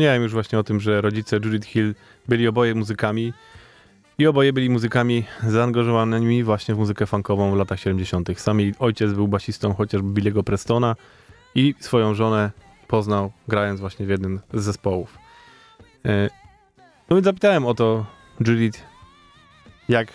Wspomniałem 0.00 0.22
już 0.22 0.32
właśnie 0.32 0.58
o 0.58 0.64
tym, 0.64 0.80
że 0.80 1.00
rodzice 1.00 1.36
Judith 1.36 1.66
Hill 1.66 1.94
byli 2.28 2.48
oboje 2.48 2.74
muzykami 2.74 3.32
i 4.18 4.26
oboje 4.26 4.52
byli 4.52 4.70
muzykami 4.70 5.24
zaangażowanymi 5.46 6.44
właśnie 6.44 6.74
w 6.74 6.78
muzykę 6.78 7.06
funkową 7.06 7.52
w 7.52 7.56
latach 7.56 7.80
70. 7.80 8.28
Sam 8.36 8.60
jej 8.60 8.74
ojciec 8.78 9.12
był 9.12 9.28
basistą 9.28 9.74
chociażby 9.74 10.20
Billy'ego 10.20 10.42
Prestona 10.42 10.96
i 11.54 11.74
swoją 11.80 12.14
żonę 12.14 12.50
poznał 12.88 13.32
grając 13.48 13.80
właśnie 13.80 14.06
w 14.06 14.08
jednym 14.08 14.40
z 14.54 14.62
zespołów. 14.62 15.18
E, 16.04 16.30
No 17.10 17.16
więc 17.16 17.24
zapytałem 17.24 17.66
o 17.66 17.74
to 17.74 18.06
Judith, 18.40 18.80
jak, 19.88 20.12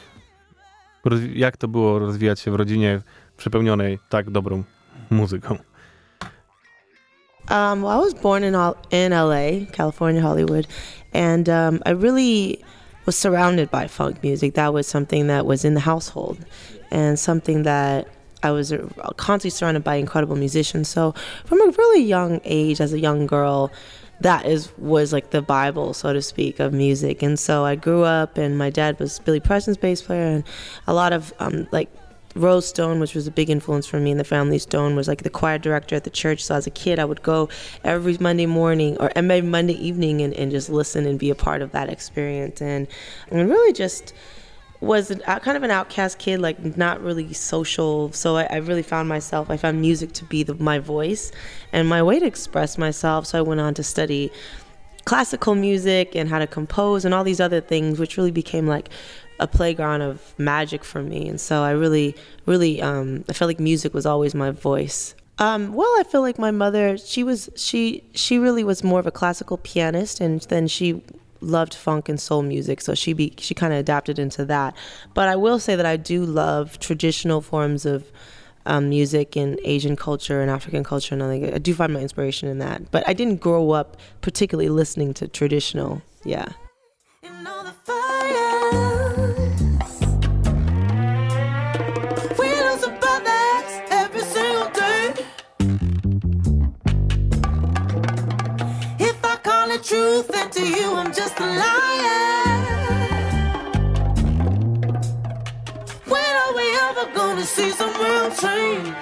jak 1.34 1.58
to 1.58 1.68
było 1.68 2.00
rozwijać 2.00 2.40
się 2.40 2.52
w 2.52 2.56
rodzinie 2.56 3.02
przepełnionej 3.38 4.00
tak 4.10 4.30
dobrą 4.30 4.64
muzyką. 5.10 5.58
Um, 7.48 7.84
well, 7.84 8.00
I 8.00 8.04
was 8.04 8.14
born 8.14 8.44
in 8.44 8.56
in 8.92 9.12
LA, 9.12 9.66
California, 9.72 10.22
Hollywood, 10.22 10.68
and 11.14 11.48
um, 11.48 11.82
I 11.86 11.92
really 11.92 12.64
was 13.06 13.18
surrounded 13.18 13.70
by 13.70 13.88
funk 13.88 14.24
music. 14.24 14.56
That 14.56 14.74
was 14.74 14.88
something 14.88 15.28
that 15.28 15.46
was 15.46 15.64
in 15.64 15.76
the 15.76 15.80
household, 15.82 16.44
and 16.90 17.20
something 17.20 17.64
that 17.64 18.08
I 18.42 18.52
was 18.52 18.72
uh, 18.72 18.88
constantly 19.18 19.52
surrounded 19.52 19.84
by 19.84 19.96
incredible 19.96 20.36
musicians. 20.36 20.88
So, 20.88 21.14
from 21.46 21.62
a 21.62 21.72
really 21.72 22.04
young 22.04 22.42
age, 22.44 22.82
as 22.82 22.94
a 22.94 23.00
young 23.00 23.28
girl, 23.28 23.72
that 24.22 24.46
is 24.46 24.72
was 24.78 25.14
like 25.14 25.30
the 25.30 25.42
Bible, 25.42 25.94
so 25.94 26.14
to 26.14 26.22
speak, 26.22 26.60
of 26.60 26.74
music. 26.74 27.22
And 27.22 27.38
so 27.38 27.64
I 27.64 27.76
grew 27.76 28.04
up, 28.04 28.38
and 28.38 28.58
my 28.58 28.70
dad 28.70 29.00
was 29.00 29.20
Billy 29.20 29.40
Preston's 29.40 29.78
bass 29.78 30.02
player, 30.02 30.26
and 30.26 30.44
a 30.88 30.94
lot 30.94 31.14
of 31.14 31.34
um, 31.40 31.68
like 31.72 31.90
Rose 32.36 32.68
Stone, 32.68 33.00
which 33.00 33.16
was 33.16 33.28
a 33.28 33.32
big 33.32 33.50
influence 33.50 33.88
for 33.88 34.00
me 34.00 34.12
in 34.12 34.18
the 34.18 34.24
family. 34.24 34.60
Stone 34.60 34.96
was 34.96 35.08
like 35.08 35.24
the 35.24 35.30
choir 35.30 35.58
director 35.58 35.96
at 35.96 36.04
the 36.04 36.10
church. 36.10 36.44
So 36.44 36.56
as 36.56 36.68
a 36.68 36.72
kid, 36.72 37.00
I 37.00 37.06
would 37.06 37.24
go 37.24 37.50
every 37.84 38.18
Monday 38.20 38.46
morning 38.46 38.98
or 39.00 39.12
and 39.16 39.28
maybe 39.28 39.48
Monday 39.48 39.74
evening 39.74 40.22
and, 40.22 40.34
and 40.34 40.52
just 40.52 40.70
listen 40.70 41.06
and 41.06 41.18
be 41.18 41.30
a 41.30 41.36
part 41.36 41.62
of 41.62 41.72
that 41.72 41.90
experience. 41.90 42.62
And 42.62 42.88
and 43.30 43.50
really 43.50 43.74
just 43.74 44.14
was 44.82 45.10
an, 45.10 45.20
kind 45.22 45.58
of 45.58 45.64
an 45.64 45.72
outcast 45.72 46.20
kid, 46.20 46.40
like 46.42 46.78
not 46.78 47.02
really 47.02 47.34
social. 47.34 48.12
So 48.12 48.36
I, 48.38 48.44
I 48.44 48.58
really 48.58 48.84
found 48.84 49.08
myself. 49.08 49.50
I 49.50 49.58
found 49.58 49.80
music 49.82 50.12
to 50.14 50.26
be 50.26 50.44
the, 50.44 50.54
my 50.56 50.80
voice 50.80 51.32
and 51.72 51.88
my 51.88 52.04
way 52.04 52.20
to 52.20 52.26
express 52.26 52.78
myself. 52.78 53.26
So 53.26 53.40
I 53.40 53.42
went 53.42 53.62
on 53.62 53.74
to 53.76 53.84
study 53.84 54.32
classical 55.06 55.56
music 55.56 56.16
and 56.16 56.30
how 56.30 56.40
to 56.40 56.48
compose 56.48 57.06
and 57.06 57.14
all 57.14 57.24
these 57.24 57.40
other 57.40 57.62
things, 57.62 58.00
which 58.00 58.18
really 58.18 58.32
became 58.32 58.68
like 58.68 58.90
a 59.40 59.48
playground 59.48 60.02
of 60.02 60.34
magic 60.38 60.84
for 60.84 61.02
me. 61.02 61.28
And 61.28 61.40
so 61.40 61.62
I 61.62 61.72
really, 61.72 62.16
really, 62.46 62.82
um, 62.82 63.24
I 63.30 63.34
felt 63.34 63.48
like 63.48 63.60
music 63.60 63.94
was 63.94 64.06
always 64.06 64.34
my 64.34 64.52
voice. 64.52 65.16
Um, 65.38 65.74
well, 65.74 65.94
I 66.00 66.04
feel 66.04 66.22
like 66.22 66.40
my 66.40 66.52
mother, 66.52 66.98
she 66.98 67.24
was, 67.24 67.50
she, 67.56 68.04
she 68.14 68.38
really 68.38 68.64
was 68.64 68.84
more 68.84 69.00
of 69.00 69.06
a 69.06 69.12
classical 69.12 69.58
pianist, 69.58 70.22
and 70.22 70.42
then 70.44 70.68
she 70.68 71.02
loved 71.42 71.74
funk 71.74 72.08
and 72.08 72.20
soul 72.20 72.42
music, 72.42 72.80
so 72.80 72.96
she 72.96 73.12
be, 73.12 73.34
she 73.38 73.54
kind 73.54 73.74
of 73.74 73.80
adapted 73.80 74.18
into 74.18 74.46
that. 74.46 74.74
But 75.14 75.28
I 75.28 75.36
will 75.36 75.60
say 75.60 75.76
that 75.76 75.86
I 75.86 75.98
do 75.98 76.24
love 76.24 76.80
traditional 76.80 77.42
forms 77.42 77.86
of 77.86 78.10
um, 78.66 78.90
music 78.90 79.36
and 79.36 79.60
Asian 79.64 79.96
culture 79.96 80.42
and 80.42 80.50
African 80.50 80.84
culture, 80.84 81.16
and 81.16 81.24
I, 81.24 81.28
think 81.28 81.54
I 81.54 81.58
do 81.58 81.74
find 81.74 81.94
my 81.94 82.02
inspiration 82.02 82.50
in 82.50 82.60
that. 82.60 82.92
But 82.92 83.08
I 83.08 83.14
didn't 83.14 83.40
grow 83.40 83.72
up 83.72 83.98
particularly 84.22 84.70
listening 84.70 85.14
to 85.16 85.28
traditional. 85.28 86.02
Yeah. 86.24 86.54
All 99.68 99.82
truth, 99.84 100.28
then 100.30 100.50
to 100.50 100.66
you 100.66 100.94
I'm 100.94 101.14
just 101.14 101.40
a 101.40 101.46
liar. 101.46 102.45
Gonna 107.14 107.44
see 107.44 107.72
some 107.72 107.94
real 108.02 108.30
change? 108.32 108.94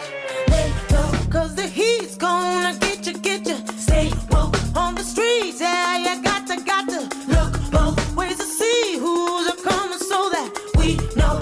Lay 0.49 0.71
low, 0.91 1.11
cause 1.29 1.55
the 1.55 1.67
heat's 1.67 2.15
gonna 2.15 2.77
get 2.79 3.05
you, 3.07 3.13
get 3.19 3.47
you. 3.47 3.57
Stay 3.77 4.11
woke 4.31 4.57
on 4.75 4.95
the 4.95 5.03
streets, 5.03 5.61
yeah, 5.61 5.97
you 5.97 6.21
got 6.23 6.47
to, 6.47 6.55
got 6.63 6.87
to 6.89 7.01
look 7.27 7.53
both 7.71 8.15
ways 8.15 8.37
to 8.37 8.43
see 8.43 8.97
who's 8.97 9.47
a 9.47 9.55
coming 9.61 9.99
so 9.99 10.29
that 10.29 10.49
we 10.77 10.97
know 11.15 11.39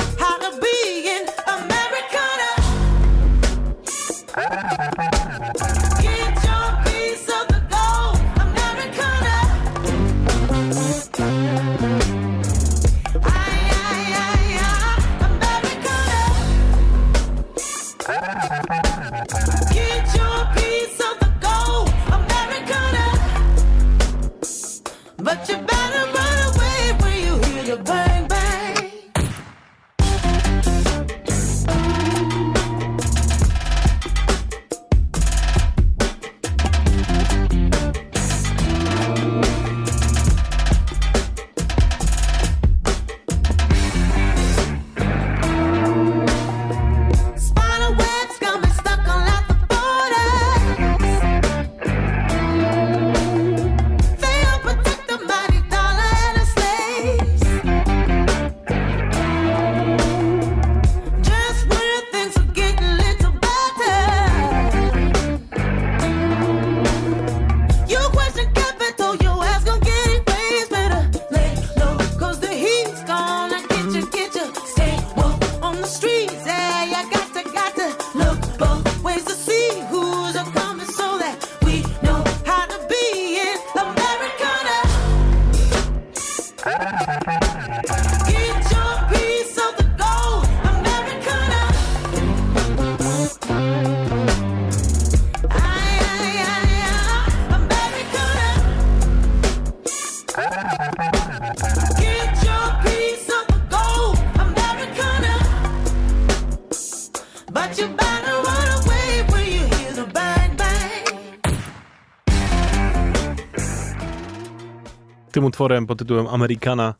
utworem 115.52 115.88
pod 115.88 115.99
tytułem 115.99 116.28
Americana 116.28 116.93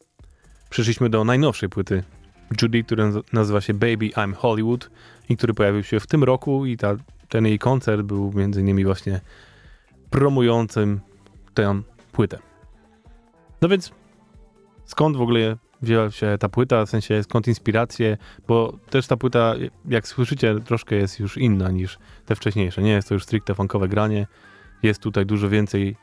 przeszliśmy 0.70 1.10
do 1.10 1.24
najnowszej 1.24 1.70
płyty 1.70 2.04
Judy, 2.62 2.84
która 2.84 3.06
naz- 3.06 3.34
nazywa 3.34 3.62
się 3.62 3.74
Baby 3.74 4.10
I'm 4.10 4.34
Hollywood 4.34 4.90
i 5.30 5.38
który 5.38 5.54
pojawił 5.54 5.84
się 5.84 6.00
w 6.00 6.08
tym 6.08 6.24
roku 6.24 6.66
i 6.66 6.78
ta, 6.78 6.96
ten 7.30 7.46
jej 7.46 7.60
koncert 7.60 8.02
był 8.02 8.34
między 8.34 8.62
innymi 8.62 8.86
właśnie 8.86 9.22
promującym 10.10 11.00
tę 11.54 11.82
płytę. 12.12 12.40
No 13.62 13.70
więc 13.70 13.92
skąd 14.86 15.18
w 15.18 15.22
ogóle 15.22 15.58
wzięła 15.82 16.12
się 16.12 16.38
ta 16.40 16.50
płyta, 16.50 16.86
w 16.86 16.90
sensie 16.90 17.24
skąd 17.24 17.48
inspiracje, 17.48 18.18
bo 18.48 18.78
też 18.90 19.08
ta 19.08 19.18
płyta, 19.18 19.54
jak 19.86 20.08
słyszycie, 20.08 20.60
troszkę 20.60 20.96
jest 20.96 21.20
już 21.20 21.38
inna 21.38 21.72
niż 21.72 22.00
te 22.26 22.36
wcześniejsze. 22.36 22.82
Nie 22.82 22.92
jest 22.92 23.08
to 23.08 23.14
już 23.14 23.24
stricte 23.24 23.56
funkowe 23.56 23.88
granie, 23.88 24.28
jest 24.84 25.02
tutaj 25.02 25.26
dużo 25.26 25.50
więcej 25.50 25.96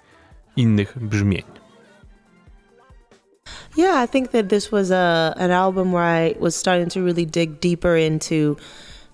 innych 0.57 0.99
brzmień. 0.99 1.68
Yeah, 3.79 4.03
I 4.03 4.07
think 4.07 4.33
that 4.33 4.49
this 4.49 4.72
was 4.72 4.91
a 4.91 5.33
an 5.37 5.53
album 5.53 5.93
where 5.93 6.03
I 6.03 6.35
was 6.41 6.57
starting 6.57 6.89
to 6.89 7.01
really 7.01 7.24
dig 7.24 7.61
deeper 7.61 7.95
into 7.95 8.57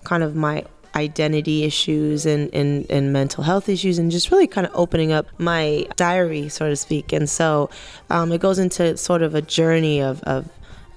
kind 0.03 0.23
of 0.23 0.35
my 0.35 0.63
identity 0.95 1.65
issues 1.65 2.25
and, 2.25 2.49
and, 2.51 2.89
and 2.89 3.13
mental 3.13 3.43
health 3.43 3.69
issues 3.69 3.99
and 3.99 4.09
just 4.09 4.31
really 4.31 4.47
kind 4.47 4.65
of 4.65 4.73
opening 4.73 5.11
up 5.11 5.27
my 5.37 5.85
diary, 5.97 6.49
so 6.49 6.67
to 6.69 6.75
speak. 6.75 7.13
And 7.13 7.29
so 7.29 7.69
um, 8.09 8.31
it 8.31 8.41
goes 8.41 8.57
into 8.57 8.97
sort 8.97 9.21
of 9.21 9.35
a 9.35 9.41
journey 9.41 10.01
of, 10.01 10.23
of 10.23 10.49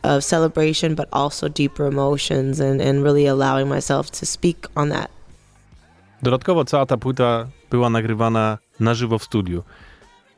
of 0.04 0.24
celebration 0.24 0.94
but 0.94 1.08
also 1.12 1.48
deeper 1.48 1.84
emotions 1.86 2.60
and, 2.60 2.80
and 2.80 3.04
really 3.04 3.26
allowing 3.26 3.68
myself 3.68 4.10
to 4.12 4.24
speak 4.24 4.66
on 4.76 4.88
that. 4.88 5.10
Dodatkowo 6.22 6.64
cała 6.64 6.86
ta 6.86 6.96
płyta 6.96 7.46
była 7.70 7.90
nagrywana 7.90 8.58
na 8.80 8.94
żywo 8.94 9.18
w 9.18 9.24
studiu. 9.24 9.62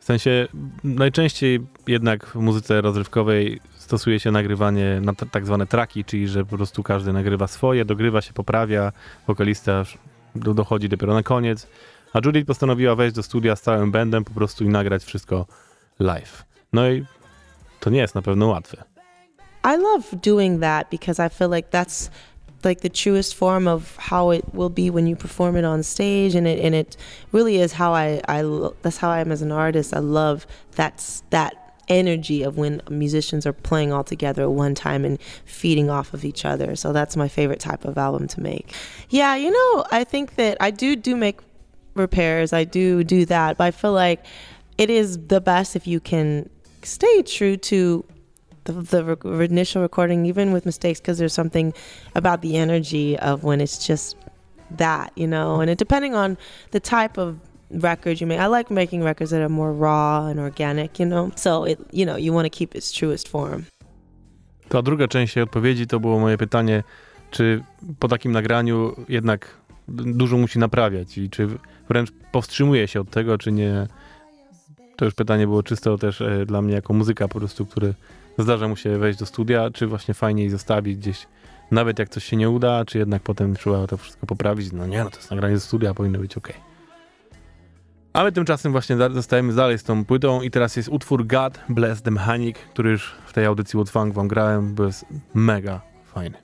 W 0.01 0.05
sensie 0.05 0.49
najczęściej 0.85 1.61
jednak 1.87 2.27
w 2.27 2.35
muzyce 2.35 2.81
rozrywkowej 2.81 3.61
stosuje 3.79 4.21
się 4.21 4.31
nagrywanie 4.31 5.01
na 5.03 5.13
tak 5.15 5.47
zwane 5.47 5.67
traki, 5.67 6.05
czyli 6.05 6.29
że 6.29 6.45
po 6.45 6.57
prostu 6.57 6.83
każdy 6.83 7.13
nagrywa 7.13 7.47
swoje, 7.47 7.85
dogrywa 7.85 8.21
się, 8.21 8.33
poprawia, 8.33 8.93
wokalista 9.27 9.85
dochodzi 10.35 10.89
dopiero 10.89 11.15
na 11.15 11.23
koniec. 11.23 11.67
A 12.13 12.19
Judith 12.25 12.47
postanowiła 12.47 12.95
wejść 12.95 13.15
do 13.15 13.23
studia 13.23 13.57
z 13.57 13.63
całym 13.63 13.91
bandem 13.91 14.25
po 14.25 14.31
prostu 14.31 14.65
i 14.65 14.69
nagrać 14.69 15.05
wszystko 15.05 15.47
live. 15.99 16.45
No 16.73 16.91
i 16.91 17.05
to 17.81 17.91
nie 17.91 18.01
jest 18.01 18.15
na 18.15 18.23
pewno 18.23 18.47
łatwe. 18.47 18.85
I 19.65 19.77
love 19.77 20.17
doing 20.23 20.61
that 20.61 20.91
because 20.91 21.27
I 21.27 21.29
feel 21.29 21.51
like 21.51 21.69
that's 21.71 22.11
like 22.65 22.81
the 22.81 22.89
truest 22.89 23.35
form 23.35 23.67
of 23.67 23.97
how 23.97 24.31
it 24.31 24.55
will 24.55 24.69
be 24.69 24.91
when 24.91 25.07
you 25.07 25.17
perform 25.17 25.57
it 25.57 25.65
on 25.65 25.83
stage 25.83 26.35
and 26.35 26.47
it 26.47 26.59
and 26.61 26.75
it 26.75 26.97
really 27.33 27.57
is 27.57 27.73
how 27.73 27.95
I 27.95 28.21
I 28.29 28.43
that's 28.83 28.99
how 28.99 29.11
I 29.11 29.21
am 29.21 29.33
as 29.33 29.43
an 29.43 29.53
artist. 29.53 29.95
I 29.95 30.01
love 30.01 30.47
that's 30.73 31.23
that 31.31 31.57
energy 31.89 32.43
of 32.43 32.57
when 32.57 32.81
musicians 32.89 33.45
are 33.45 33.53
playing 33.53 33.93
all 33.93 34.05
together 34.05 34.43
at 34.43 34.53
one 34.53 34.75
time 34.75 35.05
and 35.05 35.21
feeding 35.45 35.91
off 35.91 36.15
of 36.15 36.25
each 36.25 36.45
other. 36.45 36.77
So 36.77 36.93
that's 36.93 37.17
my 37.17 37.29
favorite 37.29 37.61
type 37.61 37.85
of 37.85 37.99
album 37.99 38.29
to 38.29 38.41
make. 38.41 38.73
Yeah, 39.11 39.35
you 39.35 39.51
know, 39.51 39.85
I 39.91 40.05
think 40.05 40.37
that 40.37 40.57
I 40.61 40.71
do 40.71 40.97
do 40.97 41.17
make 41.17 41.41
repairs. 41.95 42.53
I 42.53 42.65
do 42.65 43.03
do 43.05 43.27
that, 43.27 43.59
but 43.59 43.65
I 43.65 43.71
feel 43.73 43.93
like 43.93 44.25
it 44.79 44.89
is 44.89 45.19
the 45.27 45.41
best 45.41 45.77
if 45.77 45.87
you 45.87 46.01
can 46.01 46.49
stay 46.83 47.23
true 47.23 47.57
to 47.57 48.05
the, 48.65 48.73
the 48.73 49.05
rec- 49.05 49.51
initial 49.51 49.83
recording, 49.83 50.27
even 50.27 50.53
with 50.53 50.67
mistakes, 50.67 51.01
because 51.01 51.19
there's 51.19 51.35
something 51.35 51.73
about 52.15 52.43
the 52.43 52.57
energy 52.57 53.19
of 53.19 53.45
when 53.45 53.61
it's 53.61 53.87
just 53.87 54.17
that, 54.77 55.13
you 55.17 55.27
know, 55.27 55.61
and 55.61 55.71
it 55.71 55.79
depending 55.79 56.15
on 56.15 56.37
the 56.71 56.81
type 56.81 57.19
of 57.19 57.37
record 57.71 58.21
you 58.21 58.27
make. 58.27 58.41
I 58.41 58.47
like 58.47 58.71
making 58.71 59.05
records 59.05 59.31
that 59.31 59.41
are 59.41 59.49
more 59.49 59.73
raw 59.73 60.27
and 60.27 60.41
organic, 60.41 60.99
you 60.99 61.07
know. 61.07 61.31
So 61.37 61.65
it, 61.65 61.79
you 61.93 62.05
know, 62.05 62.17
you 62.17 62.33
want 62.33 62.47
to 62.47 62.59
keep 62.59 62.75
its 62.75 62.93
truest 62.93 63.29
form. 63.29 63.65
Ta 64.69 64.83
druga 64.83 65.09
część 65.09 65.37
jej 65.37 65.43
odpowiedzi 65.43 65.87
to 65.87 66.01
było 66.01 66.19
moje 66.19 66.39
pytanie, 66.39 66.83
czy 67.31 67.63
po 67.99 68.09
takim 68.09 68.33
nagraniu 68.33 68.95
jednak 69.09 69.57
dużo 69.89 70.37
musi 70.37 70.59
naprawiać 70.59 71.19
i 71.19 71.31
czy 71.31 71.49
wręcz 71.89 72.11
powstrzymuje 72.33 72.89
się 72.89 73.01
od 73.01 73.11
tego, 73.11 73.39
czy 73.39 73.53
nie. 73.53 73.87
To 74.97 75.05
już 75.05 75.15
pytanie 75.15 75.47
było 75.47 75.63
czysto 75.63 75.99
też 75.99 76.21
e, 76.21 76.47
dla 76.47 76.63
mnie 76.63 76.75
jako 76.75 76.93
muzyka 76.93 77.29
po 77.29 77.39
prostu, 77.39 77.67
który 77.67 77.95
zdarza 78.43 78.69
mu 78.69 78.77
się 78.77 78.99
wejść 78.99 79.19
do 79.19 79.27
studia, 79.27 79.71
czy 79.71 79.87
właśnie 79.87 80.15
fajniej 80.15 80.51
zostawić 80.51 80.97
gdzieś, 80.97 81.27
nawet 81.71 81.99
jak 81.99 82.09
coś 82.09 82.25
się 82.25 82.37
nie 82.37 82.51
uda, 82.51 82.85
czy 82.85 82.99
jednak 82.99 83.23
potem 83.23 83.57
trzeba 83.57 83.87
to 83.87 83.97
wszystko 83.97 84.27
poprawić. 84.27 84.73
No 84.73 84.87
nie, 84.87 85.05
no 85.05 85.11
to 85.11 85.17
jest 85.17 85.31
nagranie 85.31 85.59
ze 85.59 85.67
studia, 85.67 85.95
powinno 85.95 86.19
być 86.19 86.37
ok. 86.37 86.53
A 88.13 88.25
my 88.25 88.33
tymczasem 88.33 88.73
właśnie 88.73 88.97
zostajemy 88.97 89.55
dalej 89.55 89.79
z 89.79 89.83
tą 89.83 90.05
płytą 90.05 90.43
i 90.43 90.51
teraz 90.51 90.77
jest 90.77 90.89
utwór 90.89 91.27
God 91.27 91.61
Bless 91.69 92.03
the 92.03 92.11
Mechanic, 92.11 92.57
który 92.73 92.91
już 92.91 93.15
w 93.27 93.33
tej 93.33 93.47
audycji 93.47 93.79
What 93.81 93.91
Funk 93.91 94.15
wam 94.15 94.29
grałem, 94.29 94.75
bo 94.75 94.85
jest 94.85 95.07
mega 95.35 95.81
fajny. 96.15 96.39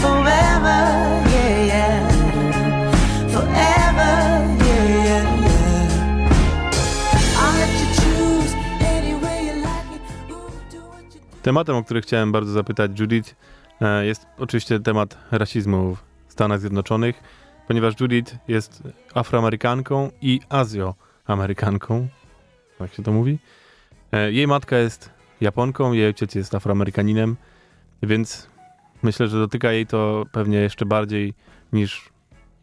Forever. 0.00 0.78
Forever. 3.32 4.14
I'll 7.36 7.68
choose 7.98 8.52
any 8.80 9.14
way 9.22 9.46
you 9.46 9.54
like. 9.62 10.00
Tematem, 11.42 11.76
o 11.76 11.84
który 11.84 12.00
chciałem 12.00 12.32
bardzo 12.32 12.52
zapytać 12.52 13.00
Judith, 13.00 13.34
e, 13.80 14.06
jest 14.06 14.26
oczywiście 14.38 14.80
temat 14.80 15.18
rasizmu 15.30 15.96
w 16.28 16.32
Stanach 16.32 16.60
Zjednoczonych, 16.60 17.22
ponieważ 17.68 18.00
Judith 18.00 18.34
jest 18.48 18.82
afroamerykanką 19.14 20.10
i 20.22 20.40
azjoamerykanką. 20.48 22.08
Jak 22.80 22.94
się 22.94 23.02
to 23.02 23.12
mówi? 23.12 23.38
E, 24.12 24.32
Jej 24.32 24.46
matka 24.46 24.76
jest 24.76 25.19
Japonką, 25.40 25.92
jej 25.92 26.06
ojciec 26.06 26.34
jest 26.34 26.54
afroamerykaninem, 26.54 27.36
więc 28.02 28.48
myślę, 29.02 29.28
że 29.28 29.38
dotyka 29.38 29.72
jej 29.72 29.86
to 29.86 30.24
pewnie 30.32 30.58
jeszcze 30.58 30.86
bardziej 30.86 31.34
niż 31.72 32.10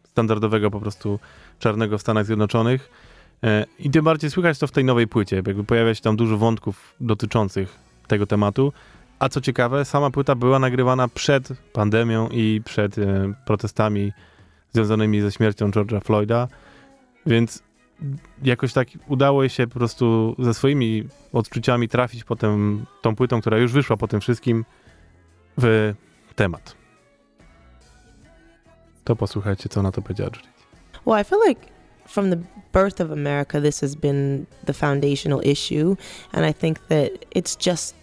standardowego 0.04 0.70
po 0.70 0.80
prostu 0.80 1.18
czarnego 1.58 1.98
w 1.98 2.00
Stanach 2.00 2.26
Zjednoczonych. 2.26 2.90
E, 3.44 3.64
I 3.78 3.90
tym 3.90 4.04
bardziej 4.04 4.30
słychać 4.30 4.58
to 4.58 4.66
w 4.66 4.70
tej 4.70 4.84
nowej 4.84 5.06
płycie. 5.06 5.36
Jakby 5.36 5.64
pojawia 5.64 5.94
się 5.94 6.02
tam 6.02 6.16
dużo 6.16 6.38
wątków 6.38 6.94
dotyczących 7.00 7.78
tego 8.06 8.26
tematu. 8.26 8.72
A 9.18 9.28
co 9.28 9.40
ciekawe, 9.40 9.84
sama 9.84 10.10
płyta 10.10 10.34
była 10.34 10.58
nagrywana 10.58 11.08
przed 11.08 11.48
pandemią 11.72 12.28
i 12.28 12.60
przed 12.64 12.98
e, 12.98 13.34
protestami 13.46 14.12
związanymi 14.72 15.20
ze 15.20 15.32
śmiercią 15.32 15.70
George'a 15.70 16.04
Floyda, 16.04 16.48
więc 17.26 17.62
jakoś 18.42 18.72
tak 18.72 18.88
udało 19.08 19.48
się 19.48 19.66
po 19.66 19.74
prostu 19.74 20.36
ze 20.38 20.54
swoimi 20.54 21.04
odczuciami 21.32 21.88
trafić 21.88 22.24
potem 22.24 22.86
tą 23.02 23.16
płytą, 23.16 23.40
która 23.40 23.58
już 23.58 23.72
wyszła 23.72 23.96
po 23.96 24.08
tym 24.08 24.20
wszystkim 24.20 24.64
w 25.58 25.94
temat. 26.36 26.76
To 29.04 29.16
posłuchajcie, 29.16 29.68
co 29.68 29.82
na 29.82 29.92
to 29.92 30.02
powiedziała 30.02 30.30
Judith. 30.30 30.48
Well, 31.06 31.20
I 31.20 31.24
feel 31.24 31.40
like 31.48 31.60
from 32.08 32.30
the 32.30 32.36
birth 32.72 33.00
of 33.00 33.10
America, 33.10 33.60
this 33.60 33.80
has 33.80 33.94
been 33.94 34.46
the 34.64 34.72
foundational 34.72 35.40
issue, 35.44 35.96
and 36.32 36.46
I 36.46 36.54
think 36.54 36.78
that 36.88 37.10
it's 37.34 37.56
just 37.66 37.94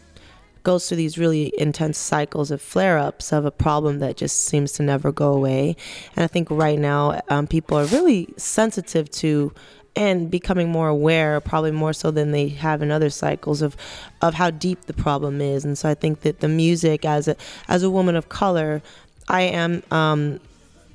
goes 0.65 0.87
through 0.87 0.97
these 0.97 1.17
really 1.17 1.53
intense 1.57 1.97
cycles 1.97 2.51
of 2.51 2.61
flare 2.61 2.97
ups 2.97 3.31
of 3.31 3.45
a 3.45 3.51
problem 3.51 3.99
that 3.99 4.17
just 4.17 4.45
seems 4.45 4.73
to 4.73 4.83
never 4.83 5.11
go 5.11 5.31
away. 5.31 5.75
And 6.15 6.23
I 6.23 6.27
think 6.27 6.49
right 6.49 6.79
now 6.79 7.21
um, 7.29 7.47
people 7.47 7.77
are 7.77 7.85
really 7.85 8.27
sensitive 8.37 9.09
to 9.21 9.53
and 9.95 10.29
becoming 10.29 10.69
more 10.69 10.89
aware, 10.89 11.39
probably 11.39 11.71
more 11.71 11.93
so 11.93 12.11
than 12.11 12.31
they 12.31 12.49
have 12.49 12.81
in 12.81 12.91
other 12.91 13.09
cycles 13.09 13.61
of 13.61 13.75
of 14.21 14.33
how 14.33 14.49
deep 14.49 14.85
the 14.85 14.93
problem 14.93 15.41
is. 15.41 15.65
And 15.65 15.77
so 15.77 15.89
I 15.89 15.93
think 15.93 16.21
that 16.21 16.39
the 16.39 16.47
music, 16.47 17.05
as 17.05 17.27
a 17.27 17.35
as 17.67 17.83
a 17.83 17.89
woman 17.89 18.15
of 18.15 18.29
color, 18.29 18.81
I 19.27 19.41
am 19.41 19.83
um, 19.91 20.39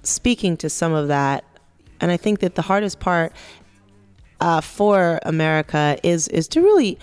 speaking 0.03 0.57
to 0.59 0.71
some 0.71 0.93
of 0.93 1.09
that. 1.09 1.45
And 2.01 2.11
I 2.11 2.17
think 2.17 2.41
that 2.41 2.55
the 2.55 2.63
hardest 2.63 3.01
part 3.01 3.33
uh, 4.41 4.61
for 4.61 5.21
America 5.25 5.99
is 6.03 6.29
is 6.29 6.49
to 6.49 6.61
really 6.61 6.99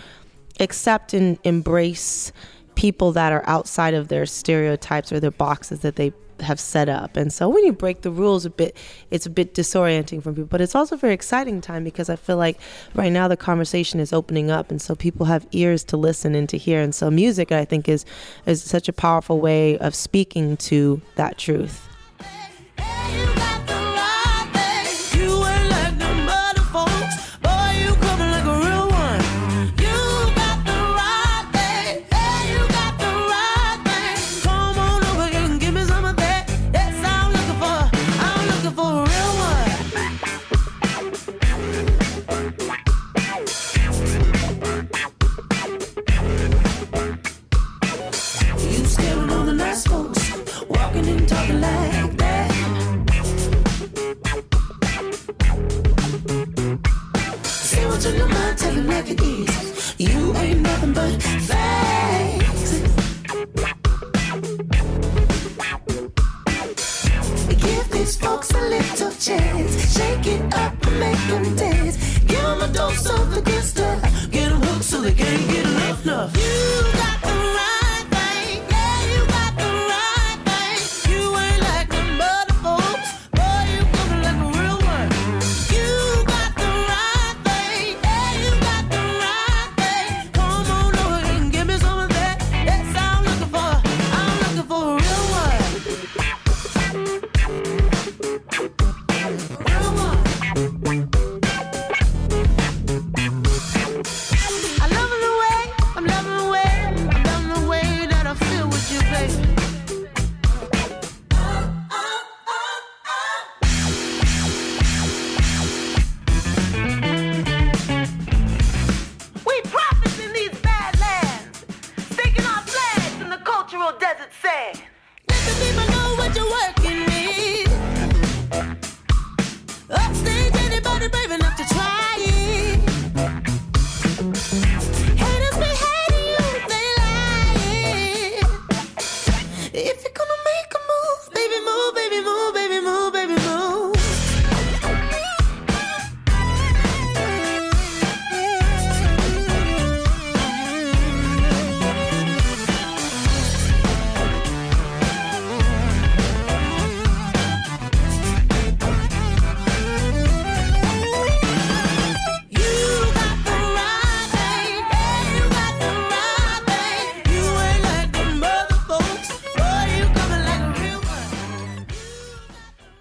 accept 0.60 1.14
and 1.14 1.38
embrace 1.44 2.32
people 2.76 3.12
that 3.12 3.32
are 3.32 3.44
outside 3.48 3.94
of 3.94 4.08
their 4.08 4.26
stereotypes 4.26 5.12
or 5.12 5.20
their 5.20 5.32
boxes 5.32 5.80
that 5.82 5.96
they 5.96 6.14
have 6.42 6.60
set 6.60 6.90
up. 6.90 7.18
And 7.18 7.32
so 7.32 7.50
when 7.50 7.66
you 7.66 7.74
break 7.74 8.02
the 8.02 8.12
rules 8.12 8.46
a 8.46 8.50
bit, 8.50 8.76
it's 9.12 9.26
a 9.26 9.30
bit 9.30 9.54
disorienting 9.54 10.22
for 10.24 10.32
people. 10.32 10.46
But 10.46 10.62
it's 10.62 10.76
also 10.76 10.96
a 10.96 10.98
very 10.98 11.14
exciting 11.14 11.62
time 11.62 11.84
because 11.84 12.10
I 12.10 12.16
feel 12.16 12.38
like 12.38 12.60
right 12.94 13.12
now 13.12 13.28
the 13.28 13.38
conversation 13.38 14.00
is 14.00 14.14
opening 14.14 14.52
up 14.52 14.72
and 14.72 14.82
so 14.82 14.96
people 14.96 15.26
have 15.26 15.48
ears 15.52 15.84
to 15.86 15.98
listen 15.98 16.36
and 16.36 16.48
to 16.50 16.58
hear. 16.58 16.82
And 16.82 16.94
so 16.94 17.10
music 17.10 17.52
I 17.52 17.66
think 17.66 17.88
is 17.90 18.06
is 18.46 18.64
such 18.64 18.88
a 18.88 18.94
powerful 18.94 19.40
way 19.40 19.78
of 19.80 19.96
speaking 19.96 20.58
to 20.58 21.02
that 21.16 21.38
truth. 21.38 21.84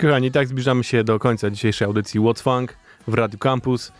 Kochani, 0.07 0.31
tak 0.31 0.49
zbliżamy 0.49 0.85
się 0.85 1.05
do 1.05 1.19
końca 1.19 1.51
dzisiejszej 1.51 1.87
audycji 1.87 2.21
What's 2.21 2.43
Funk 2.43 2.77
w 3.09 3.15
Radiu 3.15 3.39
Campus. 3.39 3.93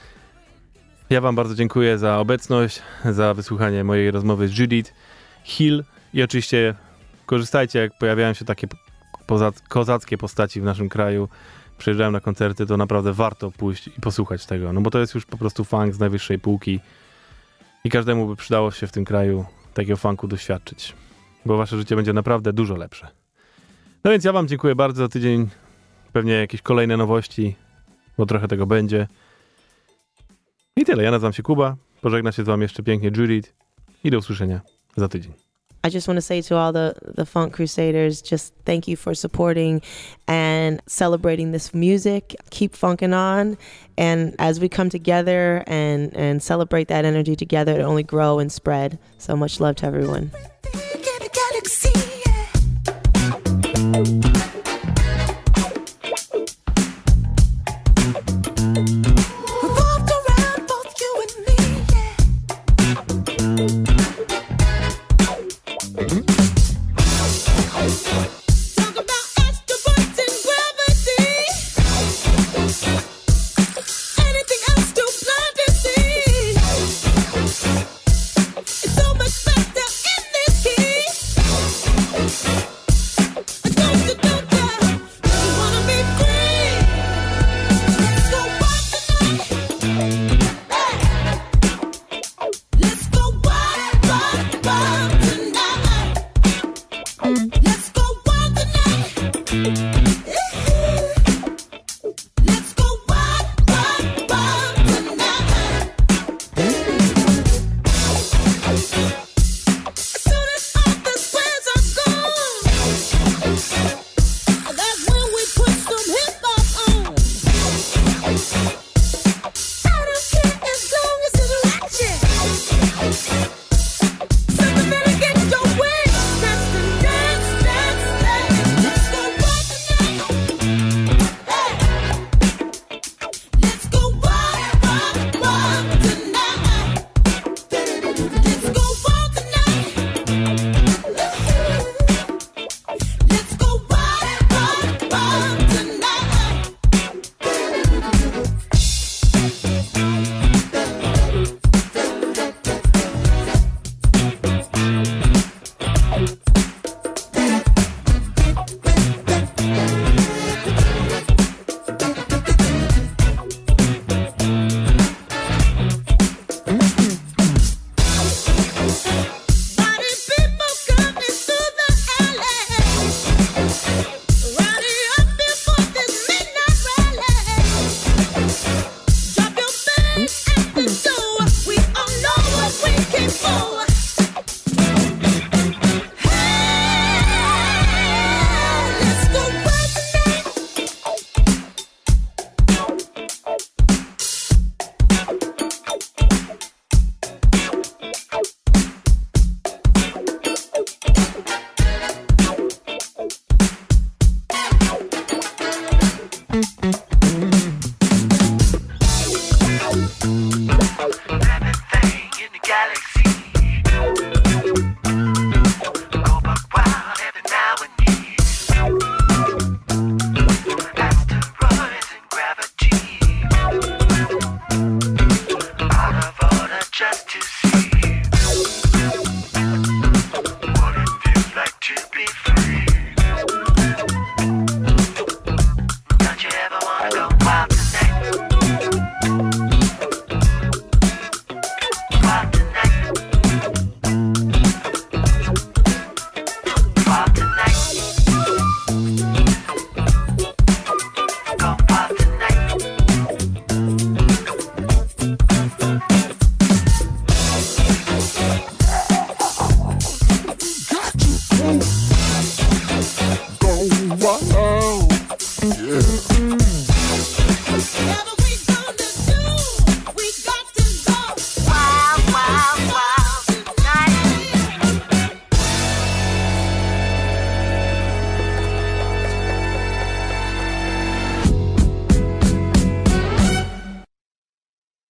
Ja 1.11 1.21
wam 1.21 1.35
bardzo 1.35 1.55
dziękuję 1.55 1.99
za 1.99 2.19
obecność, 2.19 2.83
za 3.05 3.35
wysłuchanie 3.35 3.85
mojej 3.85 4.11
rozmowy 4.11 4.49
z 4.49 4.59
Judith 4.59 4.93
Hill 5.45 5.85
i 6.15 6.23
oczywiście 6.23 6.75
korzystajcie, 7.27 7.79
jak 7.79 7.99
pojawiają 7.99 8.35
się 8.35 8.45
takie 8.45 8.67
kozackie 9.69 10.19
postaci 10.19 10.61
w 10.61 10.65
naszym 10.65 10.89
kraju, 10.89 11.29
przyjeżdżają 11.79 12.11
na 12.11 12.21
koncerty, 12.21 12.67
to 12.67 12.77
naprawdę 12.77 13.13
warto 13.13 13.51
pójść 13.51 13.89
i 13.89 14.01
posłuchać 14.01 14.47
tego, 14.47 14.73
no 14.73 14.81
bo 14.81 14.91
to 14.91 14.99
jest 14.99 15.15
już 15.15 15.27
po 15.27 15.39
prostu 15.39 15.65
funk 15.65 15.95
z 15.95 15.99
najwyższej 15.99 16.39
półki 16.39 16.81
i 17.85 17.91
każdemu 17.91 18.27
by 18.27 18.37
przydało 18.37 18.71
się 18.71 18.87
w 18.87 18.93
tym 18.93 19.05
kraju 19.05 19.45
takiego 19.75 19.97
funku 19.97 20.29
doświadczyć, 20.29 20.95
bo 21.47 21.57
wasze 21.57 21.77
życie 21.77 21.97
będzie 21.97 22.13
naprawdę 22.13 22.53
dużo 22.53 22.77
lepsze. 22.77 23.09
No 24.05 24.11
więc 24.11 24.25
ja 24.25 24.33
wam 24.33 24.49
dziękuję 24.49 24.75
bardzo 24.75 25.03
za 25.03 25.09
tydzień, 25.09 25.49
pewnie 26.17 26.33
jakieś 26.33 26.63
kolejne 26.63 26.97
nowości, 26.97 27.57
bo 28.19 28.27
trochę 28.27 28.49
tego 28.49 28.67
będzie. 28.67 29.07
I 30.77 30.85
tyle, 30.85 31.03
ja 31.03 31.11
nazywam 31.11 31.33
się 31.33 31.43
Kuba, 31.43 31.77
pożegna 32.01 32.33
się 32.33 32.43
z 32.43 32.47
wami 32.47 32.63
jeszcze 32.63 32.83
pięknie 32.83 33.11
Judith 33.17 33.53
i 34.05 34.11
do 34.11 34.19
usłyszenia 34.19 34.61
za 34.97 35.09
tydzień. 35.09 35.33
I 35.89 35.95
just 35.95 36.07
want 36.07 36.19
to 36.19 36.23
say 36.23 36.43
to 36.43 36.65
all 36.65 36.73
the 36.73 36.95
the 37.17 37.27
Funk 37.27 37.57
Crusaders, 37.57 38.31
just 38.33 38.55
thank 38.65 38.89
you 38.89 38.97
for 38.97 39.17
supporting 39.17 39.83
and 40.27 40.83
celebrating 40.87 41.53
this 41.53 41.75
music. 41.75 42.25
Keep 42.51 42.77
funking 42.77 43.15
on, 43.15 43.57
and 43.99 44.35
as 44.39 44.59
we 44.59 44.69
come 44.69 44.91
together 44.91 45.65
and 45.67 46.17
and 46.17 46.43
celebrate 46.43 46.87
that 46.87 47.05
energy 47.05 47.37
together, 47.37 47.81
it 47.81 47.85
only 47.85 48.05
grow 48.05 48.41
and 48.41 48.53
spread. 48.53 48.99
So 49.19 49.37
much 49.37 49.61
love 49.61 49.75
to 49.75 49.87
everyone. 49.87 50.31
Uhum. 65.99 66.66